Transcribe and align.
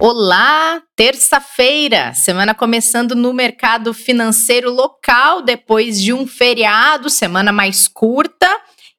Olá, 0.00 0.80
terça-feira, 0.94 2.14
semana 2.14 2.54
começando 2.54 3.16
no 3.16 3.32
mercado 3.32 3.92
financeiro 3.92 4.72
local 4.72 5.42
depois 5.42 6.00
de 6.00 6.12
um 6.12 6.24
feriado, 6.24 7.10
semana 7.10 7.50
mais 7.50 7.88
curta 7.88 8.48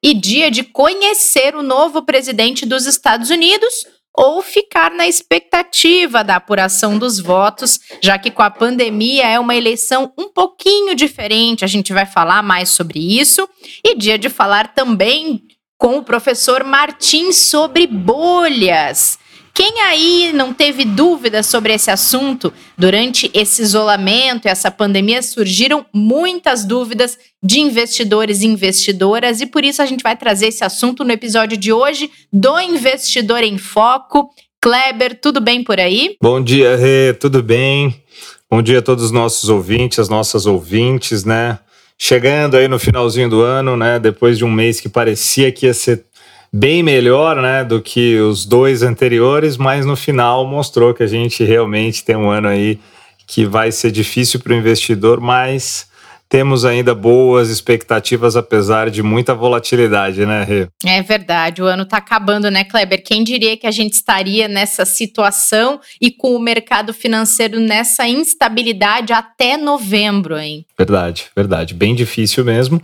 e 0.02 0.12
dia 0.12 0.50
de 0.50 0.62
conhecer 0.62 1.56
o 1.56 1.62
novo 1.62 2.02
presidente 2.02 2.66
dos 2.66 2.84
Estados 2.84 3.30
Unidos 3.30 3.86
ou 4.14 4.42
ficar 4.42 4.90
na 4.90 5.08
expectativa 5.08 6.22
da 6.22 6.36
apuração 6.36 6.98
dos 6.98 7.18
votos, 7.18 7.80
já 8.02 8.18
que 8.18 8.30
com 8.30 8.42
a 8.42 8.50
pandemia 8.50 9.26
é 9.26 9.40
uma 9.40 9.56
eleição 9.56 10.12
um 10.18 10.28
pouquinho 10.28 10.94
diferente, 10.94 11.64
a 11.64 11.68
gente 11.68 11.94
vai 11.94 12.04
falar 12.04 12.42
mais 12.42 12.68
sobre 12.68 13.18
isso, 13.18 13.48
e 13.82 13.96
dia 13.96 14.18
de 14.18 14.28
falar 14.28 14.74
também 14.74 15.40
com 15.78 15.96
o 15.96 16.04
professor 16.04 16.62
Martins 16.62 17.36
sobre 17.36 17.86
bolhas. 17.86 19.18
Quem 19.52 19.80
aí 19.82 20.32
não 20.32 20.54
teve 20.54 20.84
dúvidas 20.84 21.46
sobre 21.46 21.74
esse 21.74 21.90
assunto? 21.90 22.52
Durante 22.76 23.30
esse 23.34 23.62
isolamento 23.62 24.46
e 24.46 24.50
essa 24.50 24.70
pandemia 24.70 25.22
surgiram 25.22 25.84
muitas 25.92 26.64
dúvidas 26.64 27.18
de 27.42 27.60
investidores 27.60 28.42
e 28.42 28.46
investidoras 28.46 29.40
e 29.40 29.46
por 29.46 29.64
isso 29.64 29.82
a 29.82 29.86
gente 29.86 30.02
vai 30.02 30.16
trazer 30.16 30.48
esse 30.48 30.64
assunto 30.64 31.04
no 31.04 31.12
episódio 31.12 31.56
de 31.56 31.72
hoje 31.72 32.10
do 32.32 32.60
Investidor 32.60 33.42
em 33.42 33.58
Foco. 33.58 34.30
Kleber, 34.62 35.18
tudo 35.20 35.40
bem 35.40 35.64
por 35.64 35.80
aí? 35.80 36.16
Bom 36.22 36.40
dia, 36.40 36.76
Rê, 36.76 37.14
tudo 37.14 37.42
bem? 37.42 38.02
Bom 38.50 38.60
dia 38.60 38.80
a 38.80 38.82
todos 38.82 39.04
os 39.04 39.10
nossos 39.10 39.48
ouvintes, 39.48 39.98
as 39.98 40.08
nossas 40.08 40.44
ouvintes, 40.44 41.24
né? 41.24 41.58
Chegando 41.96 42.56
aí 42.56 42.66
no 42.66 42.78
finalzinho 42.78 43.28
do 43.28 43.42
ano, 43.42 43.76
né? 43.76 43.98
Depois 43.98 44.36
de 44.36 44.44
um 44.44 44.50
mês 44.50 44.80
que 44.80 44.88
parecia 44.88 45.52
que 45.52 45.66
ia 45.66 45.74
ser 45.74 46.04
bem 46.52 46.82
melhor 46.82 47.36
né, 47.36 47.64
do 47.64 47.80
que 47.80 48.18
os 48.18 48.44
dois 48.44 48.82
anteriores, 48.82 49.56
mas 49.56 49.86
no 49.86 49.96
final 49.96 50.46
mostrou 50.46 50.92
que 50.92 51.02
a 51.02 51.06
gente 51.06 51.44
realmente 51.44 52.04
tem 52.04 52.16
um 52.16 52.30
ano 52.30 52.48
aí 52.48 52.78
que 53.26 53.46
vai 53.46 53.70
ser 53.70 53.92
difícil 53.92 54.40
para 54.40 54.52
o 54.52 54.56
investidor, 54.56 55.20
mas 55.20 55.88
temos 56.28 56.64
ainda 56.64 56.94
boas 56.94 57.48
expectativas, 57.48 58.36
apesar 58.36 58.88
de 58.88 59.02
muita 59.02 59.34
volatilidade, 59.34 60.24
né, 60.24 60.44
Rê? 60.44 60.68
É 60.84 61.02
verdade, 61.02 61.60
o 61.60 61.66
ano 61.66 61.82
está 61.82 61.96
acabando, 61.96 62.48
né, 62.50 62.62
Kleber? 62.62 63.02
Quem 63.04 63.24
diria 63.24 63.56
que 63.56 63.66
a 63.66 63.70
gente 63.72 63.94
estaria 63.94 64.46
nessa 64.46 64.84
situação 64.84 65.80
e 66.00 66.10
com 66.10 66.36
o 66.36 66.40
mercado 66.40 66.94
financeiro 66.94 67.58
nessa 67.58 68.06
instabilidade 68.08 69.12
até 69.12 69.56
novembro, 69.56 70.38
hein? 70.38 70.64
Verdade, 70.78 71.26
verdade. 71.34 71.74
Bem 71.74 71.96
difícil 71.96 72.44
mesmo 72.44 72.80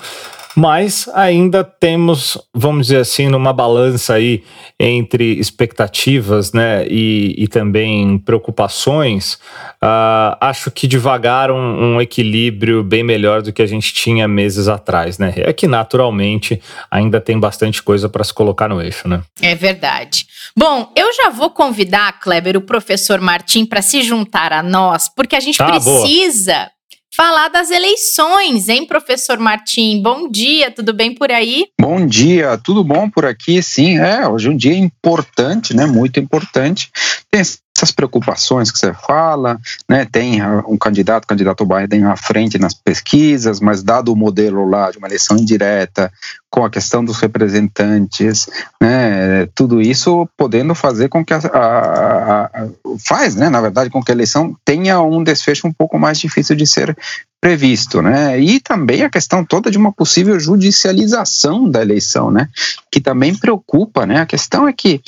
mas 0.56 1.06
ainda 1.12 1.62
temos, 1.62 2.38
vamos 2.54 2.86
dizer 2.86 3.00
assim, 3.00 3.28
numa 3.28 3.52
balança 3.52 4.14
aí 4.14 4.42
entre 4.80 5.34
expectativas 5.34 6.54
né, 6.54 6.86
e, 6.88 7.34
e 7.36 7.46
também 7.46 8.16
preocupações, 8.18 9.34
uh, 9.82 10.34
acho 10.40 10.70
que 10.70 10.86
devagar 10.86 11.50
um, 11.50 11.96
um, 11.96 12.00
equilíbrio 12.00 12.82
bem 12.82 13.04
melhor 13.04 13.42
do 13.42 13.52
que 13.52 13.60
a 13.60 13.66
gente 13.66 13.92
tinha 13.92 14.26
meses 14.26 14.66
atrás, 14.66 15.18
né? 15.18 15.34
É 15.36 15.52
que 15.52 15.66
naturalmente 15.66 16.60
ainda 16.90 17.20
tem 17.20 17.38
bastante 17.38 17.82
coisa 17.82 18.08
para 18.08 18.24
se 18.24 18.32
colocar 18.32 18.68
no 18.68 18.80
eixo, 18.80 19.06
né? 19.06 19.22
É 19.42 19.54
verdade. 19.54 20.26
Bom, 20.56 20.90
eu 20.96 21.12
já 21.12 21.28
vou 21.28 21.50
convidar, 21.50 22.18
Kleber, 22.18 22.56
o 22.56 22.62
professor 22.62 23.20
Martim, 23.20 23.66
para 23.66 23.82
se 23.82 24.02
juntar 24.02 24.54
a 24.54 24.62
nós, 24.62 25.08
porque 25.08 25.36
a 25.36 25.40
gente 25.40 25.58
tá, 25.58 25.66
precisa 25.66 26.54
boa 26.54 26.75
falar 27.16 27.48
das 27.48 27.70
eleições, 27.70 28.68
hein, 28.68 28.86
professor 28.86 29.38
Martim? 29.38 30.02
Bom 30.02 30.30
dia, 30.30 30.70
tudo 30.70 30.92
bem 30.92 31.14
por 31.14 31.32
aí? 31.32 31.64
Bom 31.80 32.06
dia, 32.06 32.58
tudo 32.62 32.84
bom 32.84 33.08
por 33.08 33.24
aqui? 33.24 33.62
Sim, 33.62 33.98
é, 33.98 34.28
hoje 34.28 34.48
é 34.48 34.50
um 34.50 34.56
dia 34.56 34.76
importante, 34.76 35.74
né? 35.74 35.86
Muito 35.86 36.20
importante. 36.20 36.90
Tem 37.30 37.42
essas 37.76 37.90
preocupações 37.90 38.70
que 38.70 38.78
você 38.78 38.92
fala, 38.94 39.60
né? 39.88 40.06
Tem 40.10 40.42
um 40.66 40.78
candidato, 40.78 41.24
o 41.24 41.26
candidato 41.26 41.66
Biden 41.66 42.04
à 42.04 42.16
frente 42.16 42.58
nas 42.58 42.74
pesquisas, 42.74 43.60
mas 43.60 43.82
dado 43.82 44.12
o 44.12 44.16
modelo 44.16 44.68
lá 44.68 44.90
de 44.90 44.98
uma 44.98 45.06
eleição 45.06 45.36
indireta, 45.36 46.10
com 46.50 46.64
a 46.64 46.70
questão 46.70 47.04
dos 47.04 47.18
representantes, 47.18 48.48
né? 48.80 49.46
Tudo 49.54 49.80
isso 49.80 50.26
podendo 50.36 50.74
fazer 50.74 51.08
com 51.08 51.24
que 51.24 51.34
a, 51.34 51.38
a, 51.38 52.44
a, 52.44 52.68
faz, 53.06 53.34
né? 53.36 53.50
Na 53.50 53.60
verdade, 53.60 53.90
com 53.90 54.02
que 54.02 54.10
a 54.10 54.14
eleição 54.14 54.56
tenha 54.64 55.00
um 55.02 55.22
desfecho 55.22 55.66
um 55.66 55.72
pouco 55.72 55.98
mais 55.98 56.18
difícil 56.18 56.56
de 56.56 56.66
ser 56.66 56.96
previsto, 57.40 58.00
né? 58.00 58.40
E 58.40 58.58
também 58.58 59.02
a 59.02 59.10
questão 59.10 59.44
toda 59.44 59.70
de 59.70 59.76
uma 59.76 59.92
possível 59.92 60.40
judicialização 60.40 61.68
da 61.68 61.82
eleição, 61.82 62.30
né? 62.30 62.48
Que 62.90 63.00
também 63.00 63.34
preocupa, 63.34 64.06
né? 64.06 64.20
A 64.20 64.26
questão 64.26 64.66
é 64.66 64.72
que 64.72 65.02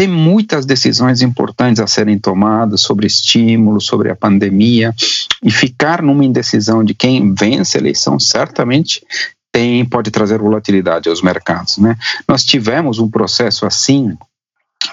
tem 0.00 0.08
muitas 0.08 0.64
decisões 0.64 1.20
importantes 1.20 1.78
a 1.78 1.86
serem 1.86 2.18
tomadas 2.18 2.80
sobre 2.80 3.06
estímulos, 3.06 3.84
sobre 3.84 4.10
a 4.10 4.16
pandemia, 4.16 4.94
e 5.44 5.50
ficar 5.50 6.00
numa 6.00 6.24
indecisão 6.24 6.82
de 6.82 6.94
quem 6.94 7.34
vence 7.34 7.76
a 7.76 7.80
eleição 7.82 8.18
certamente 8.18 9.04
tem, 9.52 9.84
pode 9.84 10.10
trazer 10.10 10.38
volatilidade 10.38 11.10
aos 11.10 11.20
mercados. 11.20 11.76
Né? 11.76 11.98
Nós 12.26 12.42
tivemos 12.46 12.98
um 12.98 13.10
processo 13.10 13.66
assim, 13.66 14.16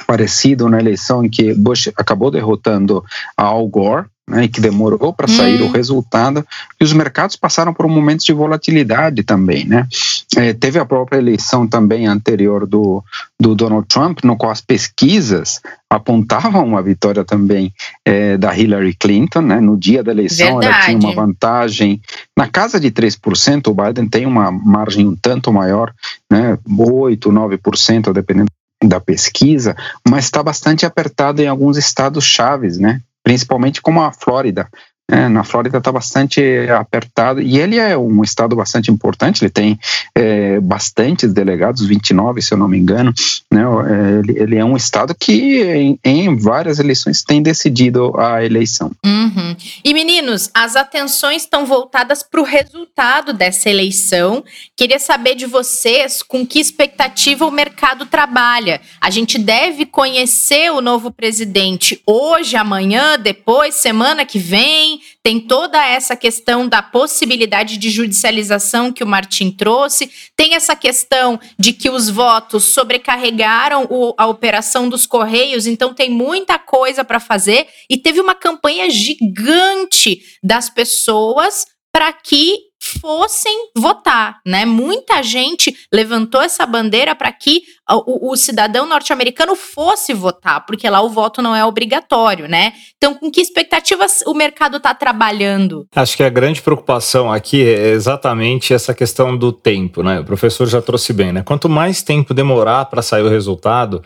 parecido 0.06 0.68
na 0.68 0.78
eleição 0.78 1.24
em 1.24 1.30
que 1.30 1.54
Bush 1.54 1.88
acabou 1.96 2.30
derrotando 2.30 3.02
a 3.38 3.44
Al 3.44 3.66
Gore, 3.66 4.08
né, 4.30 4.44
e 4.44 4.48
que 4.50 4.60
demorou 4.60 5.14
para 5.14 5.28
sair 5.28 5.62
hum. 5.62 5.68
o 5.68 5.72
resultado, 5.72 6.46
e 6.80 6.84
os 6.84 6.92
mercados 6.92 7.36
passaram 7.36 7.74
por 7.74 7.86
um 7.86 7.90
momento 7.90 8.26
de 8.26 8.34
volatilidade 8.34 9.24
também. 9.24 9.66
Né? 9.66 9.88
É, 10.36 10.54
teve 10.54 10.78
a 10.78 10.86
própria 10.86 11.18
eleição 11.18 11.66
também 11.66 12.08
anterior 12.08 12.68
do, 12.68 13.04
do 13.40 13.56
Donald 13.56 13.88
Trump, 13.88 14.20
no 14.24 14.36
qual 14.36 14.52
as 14.52 14.60
pesquisas 14.60 15.62
apontavam 15.90 16.66
uma 16.66 16.82
vitória 16.82 17.24
também 17.24 17.74
é, 18.04 18.38
da 18.38 18.56
Hillary 18.56 18.94
Clinton. 18.94 19.42
Né? 19.42 19.62
No 19.62 19.78
dia 19.78 20.04
da 20.04 20.12
eleição, 20.12 20.60
Verdade. 20.60 20.66
ela 20.68 21.00
tinha 21.00 21.00
uma 21.00 21.26
vantagem 21.26 22.02
na 22.38 22.48
casa 22.48 22.80
de 22.80 22.92
3%, 22.92 23.68
o 23.68 23.74
Biden 23.74 24.08
tem 24.10 24.26
uma 24.26 24.52
margem 24.52 25.08
um 25.08 25.16
tanto 25.16 25.52
maior, 25.54 25.94
né? 26.30 26.58
8%, 26.70 27.18
9%, 27.18 28.14
dependendo 28.14 28.48
da 28.84 29.00
pesquisa, 29.00 29.76
mas 30.08 30.26
está 30.26 30.44
bastante 30.44 30.86
apertado 30.86 31.42
em 31.42 31.48
alguns 31.48 31.78
estados 31.78 32.24
chaves, 32.24 32.78
né? 32.78 33.02
Principalmente 33.28 33.82
como 33.82 34.02
a 34.06 34.14
Flórida. 34.14 34.70
É, 35.10 35.30
na 35.30 35.42
Flórida 35.42 35.78
está 35.78 35.90
bastante 35.90 36.42
apertado 36.70 37.42
e 37.42 37.58
ele 37.58 37.78
é 37.78 37.98
um 37.98 38.22
estado 38.24 38.58
bastante 38.58 38.92
importante. 38.92 39.42
Ele 39.42 39.50
tem 39.50 39.80
é, 40.14 40.60
bastantes 40.60 41.32
delegados, 41.32 41.86
29, 41.86 42.42
se 42.42 42.54
eu 42.54 42.58
não 42.58 42.68
me 42.68 42.78
engano. 42.78 43.14
Né? 43.50 43.62
É, 43.62 44.20
ele, 44.20 44.40
ele, 44.44 44.56
é 44.58 44.66
um 44.66 44.76
estado 44.76 45.16
que 45.16 45.64
em, 45.64 46.00
em, 46.04 46.36
várias 46.36 46.78
eleições 46.78 47.24
tem 47.24 47.42
decidido 47.42 48.20
a 48.20 48.44
eleição. 48.44 48.92
Uhum. 49.06 49.56
E 49.82 49.94
meninos, 49.94 50.50
as 50.54 50.76
atenções 50.76 51.44
estão 51.44 51.66
voltadas 51.66 52.22
para 52.22 52.42
o 52.42 52.44
resultado 52.44 53.32
dessa 53.32 53.70
eleição. 53.70 54.44
Queria 54.76 55.00
saber 55.00 55.36
de 55.36 55.46
vocês 55.46 56.22
com 56.22 56.46
que 56.46 56.60
expectativa 56.60 57.46
o 57.46 57.52
mercado 57.52 58.06
trabalha. 58.06 58.82
A 59.00 59.10
gente 59.10 59.40
deve 59.40 59.86
conhecer 59.86 60.70
o 60.70 60.82
novo 60.82 61.12
presidente 61.12 62.02
hoje, 62.06 62.58
amanhã, 62.58 63.18
depois, 63.18 63.76
semana 63.76 64.26
que 64.26 64.38
vem 64.38 64.97
tem 65.24 65.40
toda 65.40 65.84
essa 65.86 66.16
questão 66.16 66.68
da 66.68 66.82
possibilidade 66.82 67.78
de 67.78 67.90
judicialização 67.90 68.92
que 68.92 69.04
o 69.04 69.08
Martim 69.08 69.52
trouxe, 69.52 70.12
tem 70.36 70.56
essa 70.56 70.76
questão 70.76 71.40
de 71.58 71.74
que 71.74 71.90
os 71.90 72.10
votos 72.10 72.66
sobrecarregaram 72.66 73.88
o, 73.90 74.14
a 74.18 74.28
operação 74.28 74.90
dos 74.90 75.06
Correios, 75.06 75.68
então 75.68 75.94
tem 75.94 76.10
muita 76.10 76.60
coisa 76.60 77.04
para 77.04 77.20
fazer. 77.20 77.68
E 77.90 77.98
teve 77.98 78.20
uma 78.20 78.36
campanha 78.36 78.90
gigante 78.90 80.22
das 80.44 80.70
pessoas 80.70 81.66
para 81.92 82.14
que 82.14 82.68
fossem 82.80 83.72
votar, 83.76 84.40
né? 84.46 84.66
Muita 84.66 85.24
gente 85.24 85.76
levantou 85.92 86.42
essa 86.42 86.66
bandeira 86.66 87.16
para 87.16 87.32
que 87.32 87.64
o, 87.90 88.32
o 88.32 88.36
cidadão 88.36 88.86
norte-americano 88.86 89.56
fosse 89.56 90.14
votar, 90.14 90.66
porque 90.66 90.90
lá 90.90 91.02
o 91.02 91.10
voto 91.10 91.42
não 91.42 91.56
é 91.56 91.64
obrigatório, 91.64 92.48
né? 92.48 92.74
Então, 92.98 93.14
com 93.16 93.32
que 93.32 93.40
expectativas 93.40 94.22
o 94.26 94.34
mercado 94.34 94.78
está 94.78 94.94
trabalhando? 94.94 95.88
Acho 95.96 96.18
que 96.18 96.24
a 96.24 96.30
grande 96.30 96.62
preocupação 96.62 97.32
aqui 97.32 97.64
é 97.64 97.90
exatamente 97.90 98.74
essa 98.74 98.94
questão 98.94 99.38
do 99.38 99.52
tempo, 99.52 100.04
né? 100.04 100.20
O 100.20 100.26
professor 100.26 100.68
já 100.68 100.82
trouxe 100.82 101.14
bem, 101.14 101.32
né? 101.32 101.44
Quanto 101.44 101.70
mais 101.70 102.02
tempo 102.02 102.34
demorar 102.34 102.86
para 102.86 103.02
sair 103.02 103.24
o 103.24 103.30
resultado, 103.30 104.04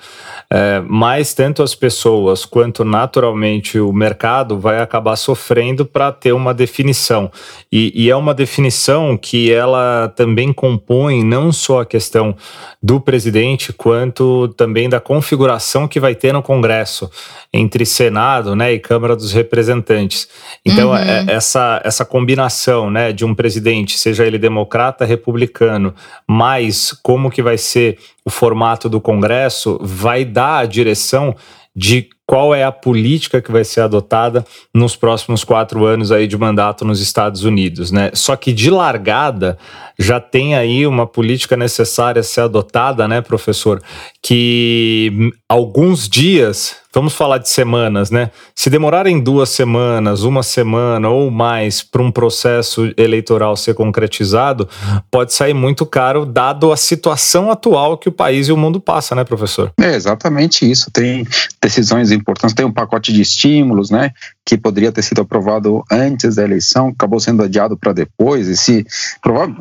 é, 0.49 0.79
mais 0.81 1.33
tanto 1.33 1.63
as 1.63 1.73
pessoas 1.73 2.45
quanto 2.45 2.85
naturalmente 2.85 3.79
o 3.79 3.91
mercado 3.91 4.59
vai 4.59 4.79
acabar 4.79 5.15
sofrendo 5.15 5.85
para 5.85 6.11
ter 6.11 6.33
uma 6.33 6.53
definição. 6.53 7.31
E, 7.71 7.91
e 7.95 8.09
é 8.09 8.15
uma 8.15 8.33
definição 8.33 9.17
que 9.17 9.51
ela 9.51 10.09
também 10.15 10.53
compõe 10.53 11.23
não 11.23 11.51
só 11.51 11.81
a 11.81 11.85
questão 11.85 12.35
do 12.81 12.99
presidente, 12.99 13.70
quanto 13.73 14.47
também 14.49 14.89
da 14.89 14.99
configuração 14.99 15.87
que 15.87 15.99
vai 15.99 16.15
ter 16.15 16.33
no 16.33 16.41
Congresso 16.41 17.09
entre 17.53 17.85
Senado 17.85 18.55
né, 18.55 18.73
e 18.73 18.79
Câmara 18.79 19.15
dos 19.15 19.31
Representantes. 19.31 20.27
Então, 20.65 20.89
uhum. 20.89 20.97
é, 20.97 21.25
essa, 21.27 21.81
essa 21.83 22.05
combinação 22.05 22.89
né, 22.89 23.11
de 23.11 23.25
um 23.25 23.35
presidente, 23.35 23.97
seja 23.97 24.25
ele 24.25 24.37
democrata, 24.37 25.05
republicano, 25.05 25.93
mais 26.27 26.91
como 27.03 27.31
que 27.31 27.41
vai 27.41 27.57
ser 27.57 27.97
o 28.25 28.29
formato 28.29 28.87
do 28.87 29.01
Congresso, 29.01 29.79
vai 29.81 30.23
dar 30.23 30.59
a 30.59 30.65
direção 30.65 31.35
de 31.75 32.09
qual 32.31 32.55
é 32.55 32.63
a 32.63 32.71
política 32.71 33.41
que 33.41 33.51
vai 33.51 33.65
ser 33.65 33.81
adotada 33.81 34.45
nos 34.73 34.95
próximos 34.95 35.43
quatro 35.43 35.83
anos 35.83 36.13
aí 36.13 36.27
de 36.27 36.37
mandato 36.37 36.85
nos 36.85 37.01
Estados 37.01 37.43
Unidos, 37.43 37.91
né? 37.91 38.09
Só 38.13 38.37
que 38.37 38.53
de 38.53 38.69
largada 38.69 39.57
já 39.99 40.17
tem 40.17 40.55
aí 40.55 40.87
uma 40.87 41.05
política 41.05 41.57
necessária 41.57 42.21
a 42.21 42.23
ser 42.23 42.41
adotada, 42.41 43.05
né, 43.05 43.19
professor? 43.19 43.81
Que 44.21 45.31
alguns 45.47 46.07
dias, 46.07 46.77
vamos 46.93 47.13
falar 47.13 47.37
de 47.37 47.49
semanas, 47.49 48.09
né? 48.09 48.31
Se 48.55 48.69
demorarem 48.69 49.21
duas 49.21 49.49
semanas, 49.49 50.23
uma 50.23 50.41
semana 50.41 51.09
ou 51.09 51.29
mais 51.29 51.83
para 51.83 52.01
um 52.01 52.11
processo 52.11 52.91
eleitoral 52.97 53.55
ser 53.55 53.73
concretizado, 53.73 54.67
pode 55.11 55.33
sair 55.33 55.53
muito 55.53 55.85
caro, 55.85 56.25
dado 56.25 56.71
a 56.71 56.77
situação 56.77 57.51
atual 57.51 57.97
que 57.97 58.09
o 58.09 58.11
país 58.11 58.47
e 58.47 58.51
o 58.51 58.57
mundo 58.57 58.79
passa, 58.79 59.13
né, 59.13 59.23
professor? 59.23 59.71
É 59.79 59.93
exatamente 59.93 60.69
isso. 60.69 60.89
Tem 60.91 61.27
decisões 61.61 62.11
importantes. 62.21 62.55
Tem 62.55 62.65
um 62.65 62.71
pacote 62.71 63.11
de 63.11 63.21
estímulos, 63.21 63.89
né, 63.89 64.11
que 64.45 64.57
poderia 64.57 64.91
ter 64.91 65.01
sido 65.01 65.21
aprovado 65.21 65.83
antes 65.91 66.35
da 66.35 66.43
eleição, 66.43 66.89
acabou 66.89 67.19
sendo 67.19 67.43
adiado 67.43 67.77
para 67.77 67.93
depois. 67.93 68.47
E 68.47 68.57
se 68.57 68.85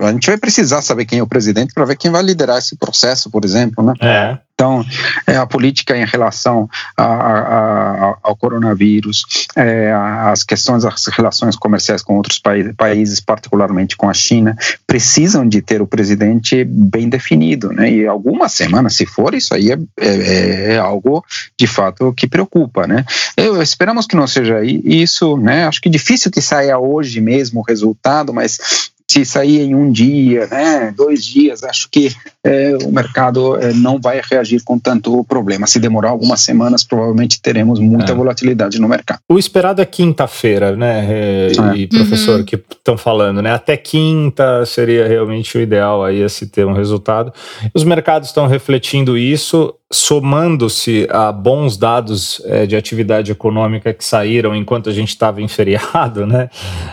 a 0.00 0.12
gente 0.12 0.26
vai 0.26 0.38
precisar 0.38 0.82
saber 0.82 1.04
quem 1.04 1.18
é 1.18 1.22
o 1.22 1.26
presidente 1.26 1.74
para 1.74 1.84
ver 1.84 1.96
quem 1.96 2.10
vai 2.10 2.22
liderar 2.22 2.58
esse 2.58 2.76
processo, 2.76 3.30
por 3.30 3.44
exemplo, 3.44 3.84
né? 3.84 3.94
É. 4.00 4.38
Então, 4.60 4.84
é, 5.26 5.36
a 5.36 5.46
política 5.46 5.96
em 5.96 6.04
relação 6.04 6.68
a, 6.94 7.04
a, 7.04 8.16
ao 8.22 8.36
coronavírus, 8.36 9.24
é, 9.56 9.90
as 9.90 10.42
questões 10.42 10.82
das 10.82 11.06
relações 11.06 11.56
comerciais 11.56 12.02
com 12.02 12.16
outros 12.16 12.38
países, 12.76 13.20
particularmente 13.20 13.96
com 13.96 14.06
a 14.06 14.12
China, 14.12 14.54
precisam 14.86 15.48
de 15.48 15.62
ter 15.62 15.80
o 15.80 15.86
presidente 15.86 16.62
bem 16.62 17.08
definido, 17.08 17.72
né? 17.72 17.90
E 17.90 18.06
algumas 18.06 18.52
semanas, 18.52 18.96
se 18.96 19.06
for, 19.06 19.32
isso 19.32 19.54
aí 19.54 19.72
é, 19.72 19.78
é, 19.98 20.74
é 20.74 20.78
algo 20.78 21.24
de 21.58 21.66
fato 21.66 22.12
que 22.12 22.28
preocupa, 22.28 22.86
né? 22.86 23.06
Eu, 23.38 23.62
esperamos 23.62 24.06
que 24.06 24.14
não 24.14 24.26
seja 24.26 24.62
isso, 24.84 25.36
né? 25.36 25.66
Acho 25.66 25.80
que 25.80 25.88
difícil 25.88 26.30
que 26.30 26.40
saia 26.40 26.78
hoje 26.78 27.20
mesmo 27.20 27.60
o 27.60 27.64
resultado, 27.64 28.32
mas 28.32 28.90
se 29.10 29.24
sair 29.24 29.62
em 29.62 29.74
um 29.74 29.90
dia, 29.90 30.46
né, 30.46 30.92
dois 30.96 31.24
dias, 31.24 31.64
acho 31.64 31.88
que 31.90 32.14
é, 32.44 32.74
o 32.84 32.90
mercado 32.90 33.56
é, 33.56 33.72
não 33.72 34.00
vai 34.00 34.20
reagir 34.28 34.62
com 34.64 34.78
tanto 34.78 35.22
problema. 35.24 35.66
Se 35.66 35.78
demorar 35.78 36.10
algumas 36.10 36.40
semanas, 36.40 36.82
provavelmente 36.82 37.40
teremos 37.40 37.78
muita 37.78 38.12
é. 38.12 38.14
volatilidade 38.14 38.80
no 38.80 38.88
mercado. 38.88 39.20
O 39.28 39.38
esperado 39.38 39.82
é 39.82 39.84
quinta-feira, 39.84 40.74
né, 40.74 41.06
é, 41.08 41.52
e 41.76 41.86
professor, 41.86 42.40
uhum. 42.40 42.44
que 42.44 42.56
estão 42.56 42.96
falando, 42.96 43.42
né, 43.42 43.52
até 43.52 43.76
quinta 43.76 44.64
seria 44.64 45.06
realmente 45.06 45.56
o 45.58 45.60
ideal 45.60 46.02
aí 46.02 46.22
a 46.22 46.28
se 46.28 46.46
ter 46.46 46.66
um 46.66 46.72
resultado. 46.72 47.32
Os 47.74 47.84
mercados 47.84 48.28
estão 48.28 48.46
refletindo 48.46 49.18
isso, 49.18 49.74
somando-se 49.92 51.08
a 51.10 51.32
bons 51.32 51.76
dados 51.76 52.40
é, 52.44 52.64
de 52.64 52.76
atividade 52.76 53.32
econômica 53.32 53.92
que 53.92 54.04
saíram 54.04 54.54
enquanto 54.54 54.88
a 54.88 54.92
gente 54.92 55.08
estava 55.08 55.42
em 55.42 55.48
feriado, 55.48 56.24
né? 56.26 56.48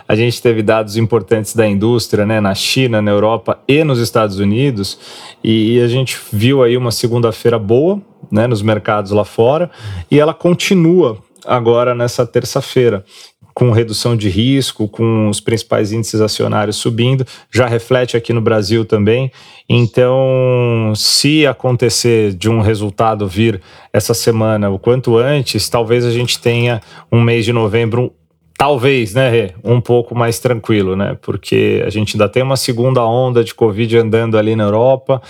A 0.07 0.15
gente 0.15 0.41
teve 0.41 0.63
dados 0.63 0.97
importantes 0.97 1.55
da 1.55 1.67
indústria, 1.67 2.25
né? 2.25 2.41
Na 2.41 2.55
China, 2.55 2.99
na 2.99 3.11
Europa 3.11 3.59
e 3.67 3.83
nos 3.83 3.99
Estados 3.99 4.39
Unidos, 4.39 4.97
e, 5.47 5.77
e 5.77 5.81
a 5.81 5.87
gente 5.87 6.19
viu 6.33 6.61
aí 6.61 6.75
uma 6.75 6.91
segunda-feira 6.91 7.57
boa, 7.57 8.01
né? 8.29 8.47
Nos 8.47 8.61
mercados 8.61 9.11
lá 9.13 9.23
fora, 9.23 9.71
e 10.11 10.19
ela 10.19 10.33
continua 10.33 11.19
agora 11.45 11.95
nessa 11.95 12.27
terça-feira 12.27 13.05
com 13.53 13.71
redução 13.71 14.15
de 14.15 14.27
risco, 14.27 14.89
com 14.89 15.29
os 15.29 15.39
principais 15.39 15.93
índices 15.93 16.19
acionários 16.19 16.75
subindo, 16.75 17.25
já 17.49 17.65
reflete 17.65 18.17
aqui 18.17 18.33
no 18.33 18.41
Brasil 18.41 18.83
também. 18.83 19.31
Então, 19.69 20.93
se 20.95 21.47
acontecer 21.47 22.33
de 22.33 22.49
um 22.49 22.59
resultado 22.59 23.25
vir 23.25 23.61
essa 23.91 24.13
semana 24.13 24.69
o 24.69 24.77
quanto 24.77 25.17
antes, 25.17 25.69
talvez 25.69 26.05
a 26.05 26.11
gente 26.11 26.39
tenha 26.39 26.81
um 27.09 27.21
mês 27.21 27.45
de 27.45 27.53
novembro 27.53 28.13
Talvez, 28.57 29.13
né, 29.13 29.29
Rê, 29.29 29.53
um 29.63 29.79
pouco 29.79 30.15
mais 30.15 30.39
tranquilo, 30.39 30.95
né? 30.95 31.15
Porque 31.21 31.83
a 31.85 31.91
gente 31.91 32.15
ainda 32.15 32.27
tem 32.27 32.41
uma 32.41 32.57
segunda 32.57 33.05
onda 33.05 33.43
de 33.43 33.53
Covid 33.53 33.97
andando 33.97 34.35
ali 34.35 34.55
na 34.55 34.63
Europa, 34.63 35.21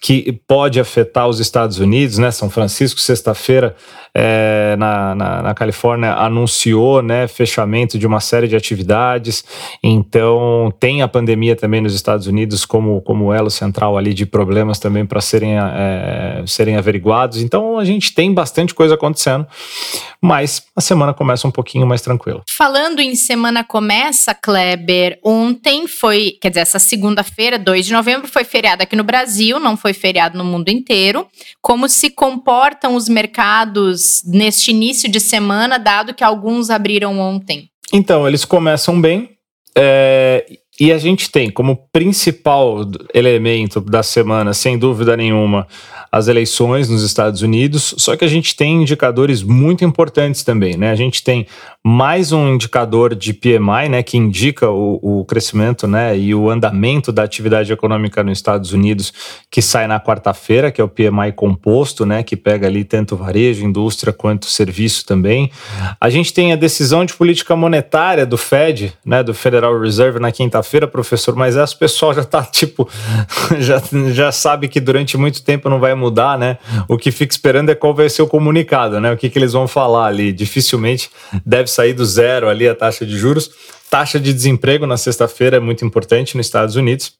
que 0.00 0.40
pode 0.46 0.78
afetar 0.78 1.26
os 1.26 1.40
Estados 1.40 1.80
Unidos, 1.80 2.18
né? 2.18 2.30
São 2.30 2.48
Francisco, 2.48 3.00
sexta-feira, 3.00 3.74
é, 4.18 4.76
na, 4.78 5.14
na, 5.14 5.42
na, 5.42 5.54
Califórnia, 5.54 6.14
anunciou, 6.14 7.02
né, 7.02 7.28
fechamento 7.28 7.98
de 7.98 8.06
uma 8.06 8.18
série 8.18 8.48
de 8.48 8.56
atividades. 8.56 9.44
Então, 9.82 10.72
tem 10.80 11.02
a 11.02 11.08
pandemia 11.08 11.54
também 11.54 11.82
nos 11.82 11.92
Estados 11.92 12.26
Unidos 12.26 12.64
como, 12.64 13.02
como 13.02 13.30
elo 13.30 13.50
central 13.50 13.98
ali 13.98 14.14
de 14.14 14.24
problemas 14.24 14.78
também 14.78 15.04
para 15.04 15.20
serem, 15.20 15.58
é, 15.58 16.42
serem 16.46 16.76
averiguados. 16.76 17.42
Então, 17.42 17.78
a 17.78 17.84
gente 17.84 18.14
tem 18.14 18.32
bastante 18.32 18.72
coisa 18.72 18.94
acontecendo, 18.94 19.46
mas 20.26 20.64
a 20.74 20.80
semana 20.80 21.14
começa 21.14 21.46
um 21.46 21.52
pouquinho 21.52 21.86
mais 21.86 22.02
tranquila. 22.02 22.42
Falando 22.50 22.98
em 22.98 23.14
semana 23.14 23.62
começa, 23.62 24.34
Kleber, 24.34 25.20
ontem 25.22 25.86
foi, 25.86 26.36
quer 26.40 26.48
dizer, 26.48 26.62
essa 26.62 26.80
segunda-feira, 26.80 27.56
2 27.56 27.86
de 27.86 27.92
novembro, 27.92 28.26
foi 28.26 28.42
feriado 28.42 28.82
aqui 28.82 28.96
no 28.96 29.04
Brasil, 29.04 29.60
não 29.60 29.76
foi 29.76 29.92
feriado 29.92 30.36
no 30.36 30.44
mundo 30.44 30.68
inteiro. 30.68 31.28
Como 31.62 31.88
se 31.88 32.10
comportam 32.10 32.96
os 32.96 33.08
mercados 33.08 34.22
neste 34.26 34.72
início 34.72 35.08
de 35.08 35.20
semana, 35.20 35.78
dado 35.78 36.12
que 36.12 36.24
alguns 36.24 36.70
abriram 36.70 37.20
ontem? 37.20 37.70
Então, 37.92 38.26
eles 38.26 38.44
começam 38.44 39.00
bem. 39.00 39.30
É, 39.78 40.44
e 40.80 40.90
a 40.90 40.98
gente 40.98 41.30
tem 41.30 41.50
como 41.50 41.88
principal 41.92 42.80
elemento 43.14 43.80
da 43.80 44.02
semana, 44.02 44.52
sem 44.52 44.76
dúvida 44.76 45.16
nenhuma, 45.16 45.68
as 46.10 46.28
eleições 46.28 46.88
nos 46.88 47.02
Estados 47.02 47.42
Unidos, 47.42 47.94
só 47.98 48.16
que 48.16 48.24
a 48.24 48.28
gente 48.28 48.56
tem 48.56 48.82
indicadores 48.82 49.42
muito 49.42 49.84
importantes 49.84 50.42
também, 50.42 50.76
né? 50.76 50.90
A 50.90 50.96
gente 50.96 51.22
tem 51.22 51.46
mais 51.88 52.32
um 52.32 52.54
indicador 52.54 53.14
de 53.14 53.32
PMI, 53.32 53.88
né, 53.88 54.02
que 54.02 54.16
indica 54.16 54.68
o, 54.68 55.20
o 55.20 55.24
crescimento, 55.24 55.86
né, 55.86 56.18
e 56.18 56.34
o 56.34 56.50
andamento 56.50 57.12
da 57.12 57.22
atividade 57.22 57.72
econômica 57.72 58.24
nos 58.24 58.38
Estados 58.38 58.72
Unidos, 58.72 59.12
que 59.48 59.62
sai 59.62 59.86
na 59.86 60.00
quarta-feira, 60.00 60.72
que 60.72 60.80
é 60.80 60.84
o 60.84 60.88
PMI 60.88 61.30
composto, 61.36 62.04
né, 62.04 62.24
que 62.24 62.36
pega 62.36 62.66
ali 62.66 62.82
tanto 62.82 63.14
varejo, 63.14 63.64
indústria 63.64 64.12
quanto 64.12 64.46
serviço 64.46 65.06
também. 65.06 65.48
A 66.00 66.10
gente 66.10 66.34
tem 66.34 66.52
a 66.52 66.56
decisão 66.56 67.04
de 67.04 67.14
política 67.14 67.54
monetária 67.54 68.26
do 68.26 68.36
Fed, 68.36 68.92
né, 69.04 69.22
do 69.22 69.32
Federal 69.32 69.78
Reserve 69.80 70.18
na 70.18 70.32
quinta-feira, 70.32 70.88
professor, 70.88 71.36
mas 71.36 71.56
essa 71.56 71.76
pessoal 71.76 72.12
já 72.12 72.24
tá 72.24 72.42
tipo 72.42 72.88
já, 73.60 73.80
já 74.12 74.32
sabe 74.32 74.66
que 74.66 74.80
durante 74.80 75.16
muito 75.16 75.40
tempo 75.40 75.68
não 75.68 75.78
vai 75.78 75.94
mudar, 75.96 76.38
né? 76.38 76.58
O 76.88 76.96
que 76.96 77.10
fica 77.10 77.32
esperando 77.32 77.70
é 77.70 77.74
qual 77.74 77.94
vai 77.94 78.08
ser 78.08 78.22
o 78.22 78.28
comunicado, 78.28 79.00
né? 79.00 79.12
O 79.12 79.16
que, 79.16 79.28
que 79.28 79.38
eles 79.38 79.52
vão 79.52 79.66
falar 79.66 80.06
ali. 80.06 80.32
Dificilmente 80.32 81.10
deve 81.44 81.68
sair 81.68 81.92
do 81.92 82.04
zero 82.04 82.48
ali 82.48 82.68
a 82.68 82.74
taxa 82.74 83.04
de 83.04 83.16
juros. 83.16 83.50
Taxa 83.90 84.20
de 84.20 84.32
desemprego 84.32 84.86
na 84.86 84.96
sexta-feira 84.96 85.56
é 85.56 85.60
muito 85.60 85.84
importante 85.84 86.36
nos 86.36 86.46
Estados 86.46 86.76
Unidos. 86.76 87.14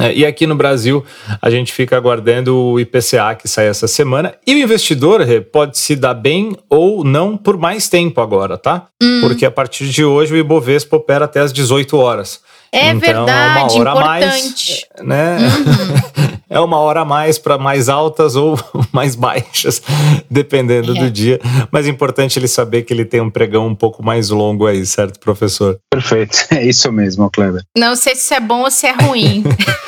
É, 0.00 0.12
e 0.14 0.24
aqui 0.24 0.46
no 0.46 0.54
Brasil, 0.54 1.04
a 1.40 1.50
gente 1.50 1.70
fica 1.70 1.96
aguardando 1.96 2.56
o 2.56 2.80
IPCA 2.80 3.34
que 3.34 3.46
sai 3.46 3.66
essa 3.66 3.86
semana. 3.86 4.34
E 4.46 4.54
o 4.54 4.58
investidor 4.58 5.20
pode 5.52 5.76
se 5.76 5.94
dar 5.94 6.14
bem 6.14 6.56
ou 6.70 7.04
não 7.04 7.36
por 7.36 7.58
mais 7.58 7.90
tempo 7.90 8.20
agora, 8.20 8.56
tá? 8.56 8.86
Hum. 9.02 9.20
Porque 9.20 9.44
a 9.44 9.50
partir 9.50 9.88
de 9.88 10.02
hoje 10.02 10.32
o 10.32 10.36
Ibovespa 10.36 10.96
opera 10.96 11.26
até 11.26 11.40
as 11.40 11.52
18 11.52 11.96
horas. 11.98 12.40
É 12.72 12.88
então, 12.88 13.00
verdade, 13.00 13.74
uma 13.74 13.94
hora 13.94 14.00
importante. 14.00 14.86
mais, 14.96 15.06
né? 15.06 15.38
Uhum. 15.38 16.31
é 16.52 16.60
uma 16.60 16.76
hora 16.78 17.00
a 17.00 17.04
mais 17.04 17.38
para 17.38 17.56
mais 17.56 17.88
altas 17.88 18.36
ou 18.36 18.58
mais 18.92 19.16
baixas, 19.16 19.82
dependendo 20.30 20.94
é. 20.94 21.00
do 21.00 21.10
dia. 21.10 21.40
Mas 21.70 21.86
é 21.86 21.90
importante 21.90 22.38
ele 22.38 22.46
saber 22.46 22.82
que 22.82 22.92
ele 22.92 23.06
tem 23.06 23.20
um 23.20 23.30
pregão 23.30 23.66
um 23.66 23.74
pouco 23.74 24.04
mais 24.04 24.28
longo 24.28 24.66
aí, 24.66 24.84
certo, 24.84 25.18
professor? 25.18 25.78
Perfeito, 25.90 26.36
é 26.52 26.64
isso 26.64 26.92
mesmo, 26.92 27.30
Kleber. 27.30 27.62
Não 27.76 27.96
sei 27.96 28.14
se 28.14 28.34
é 28.34 28.40
bom 28.40 28.62
ou 28.62 28.70
se 28.70 28.86
é 28.86 28.92
ruim. 28.92 29.42